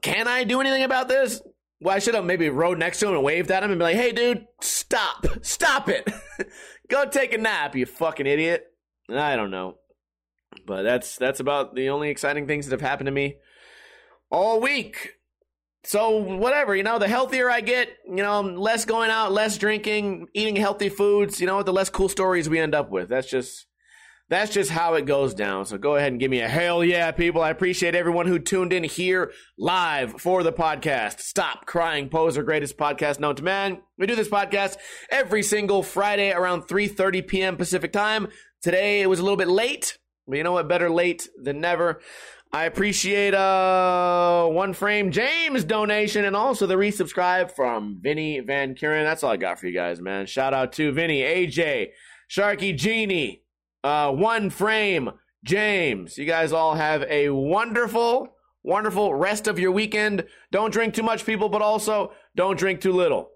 can 0.00 0.26
I 0.26 0.44
do 0.44 0.62
anything 0.62 0.84
about 0.84 1.08
this? 1.08 1.42
Well, 1.80 1.94
I 1.94 1.98
should 1.98 2.14
have 2.14 2.24
maybe 2.24 2.48
rode 2.50 2.78
next 2.78 3.00
to 3.00 3.08
him 3.08 3.14
and 3.14 3.24
waved 3.24 3.50
at 3.50 3.62
him 3.62 3.70
and 3.70 3.78
be 3.78 3.84
like, 3.84 3.96
hey, 3.96 4.12
dude, 4.12 4.46
stop. 4.60 5.26
Stop 5.42 5.88
it. 5.88 6.08
Go 6.88 7.06
take 7.06 7.32
a 7.32 7.38
nap, 7.38 7.74
you 7.74 7.86
fucking 7.86 8.26
idiot. 8.26 8.66
I 9.08 9.36
don't 9.36 9.50
know. 9.50 9.76
But 10.66 10.82
that's 10.82 11.16
that's 11.16 11.40
about 11.40 11.74
the 11.74 11.90
only 11.90 12.10
exciting 12.10 12.46
things 12.46 12.66
that 12.66 12.72
have 12.72 12.86
happened 12.86 13.06
to 13.06 13.12
me 13.12 13.36
all 14.30 14.60
week. 14.60 15.14
So 15.84 16.18
whatever, 16.18 16.76
you 16.76 16.82
know, 16.82 16.98
the 16.98 17.08
healthier 17.08 17.50
I 17.50 17.62
get, 17.62 17.88
you 18.06 18.22
know, 18.22 18.42
less 18.42 18.84
going 18.84 19.10
out, 19.10 19.32
less 19.32 19.56
drinking, 19.56 20.26
eating 20.34 20.56
healthy 20.56 20.90
foods, 20.90 21.40
you 21.40 21.46
know, 21.46 21.62
the 21.62 21.72
less 21.72 21.88
cool 21.88 22.08
stories 22.10 22.48
we 22.48 22.58
end 22.58 22.74
up 22.74 22.90
with. 22.90 23.08
That's 23.08 23.30
just 23.30 23.66
that's 24.30 24.52
just 24.52 24.70
how 24.70 24.94
it 24.94 25.06
goes 25.06 25.34
down. 25.34 25.66
So 25.66 25.76
go 25.76 25.96
ahead 25.96 26.12
and 26.12 26.20
give 26.20 26.30
me 26.30 26.40
a 26.40 26.48
hell 26.48 26.84
yeah, 26.84 27.10
people. 27.10 27.42
I 27.42 27.50
appreciate 27.50 27.96
everyone 27.96 28.26
who 28.26 28.38
tuned 28.38 28.72
in 28.72 28.84
here 28.84 29.32
live 29.58 30.20
for 30.20 30.44
the 30.44 30.52
podcast. 30.52 31.18
Stop 31.18 31.66
Crying 31.66 32.08
Poser, 32.08 32.44
greatest 32.44 32.78
podcast 32.78 33.18
known 33.18 33.34
to 33.34 33.42
man. 33.42 33.82
We 33.98 34.06
do 34.06 34.14
this 34.14 34.28
podcast 34.28 34.76
every 35.10 35.42
single 35.42 35.82
Friday 35.82 36.30
around 36.30 36.62
3.30 36.62 37.26
p.m. 37.26 37.56
Pacific 37.56 37.92
time. 37.92 38.28
Today 38.62 39.02
it 39.02 39.08
was 39.08 39.18
a 39.18 39.22
little 39.24 39.36
bit 39.36 39.48
late, 39.48 39.98
but 40.28 40.38
you 40.38 40.44
know 40.44 40.52
what? 40.52 40.68
Better 40.68 40.88
late 40.88 41.28
than 41.42 41.60
never. 41.60 42.00
I 42.52 42.64
appreciate 42.64 43.34
uh 43.34 44.46
one 44.46 44.74
frame 44.74 45.10
James 45.10 45.64
donation 45.64 46.24
and 46.24 46.36
also 46.36 46.66
the 46.66 46.74
resubscribe 46.74 47.50
from 47.50 47.98
Vinny 48.00 48.38
Van 48.40 48.76
Kuren. 48.76 49.04
That's 49.04 49.24
all 49.24 49.32
I 49.32 49.36
got 49.36 49.58
for 49.58 49.66
you 49.66 49.74
guys, 49.74 50.00
man. 50.00 50.26
Shout 50.26 50.54
out 50.54 50.72
to 50.74 50.92
Vinny, 50.92 51.22
AJ, 51.22 51.88
Sharky 52.28 52.76
Genie, 52.76 53.42
uh, 53.84 54.12
one 54.12 54.50
frame. 54.50 55.10
James, 55.42 56.18
you 56.18 56.26
guys 56.26 56.52
all 56.52 56.74
have 56.74 57.02
a 57.04 57.30
wonderful, 57.30 58.36
wonderful 58.62 59.14
rest 59.14 59.48
of 59.48 59.58
your 59.58 59.72
weekend. 59.72 60.26
Don't 60.50 60.72
drink 60.72 60.94
too 60.94 61.02
much, 61.02 61.24
people, 61.24 61.48
but 61.48 61.62
also 61.62 62.12
don't 62.36 62.58
drink 62.58 62.80
too 62.80 62.92
little. 62.92 63.30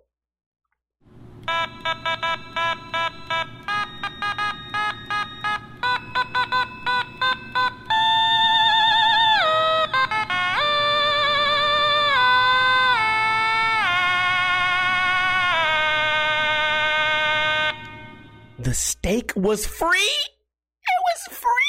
The 18.58 18.72
steak 18.72 19.32
was 19.36 19.66
free? 19.66 20.10
free! 21.30 21.63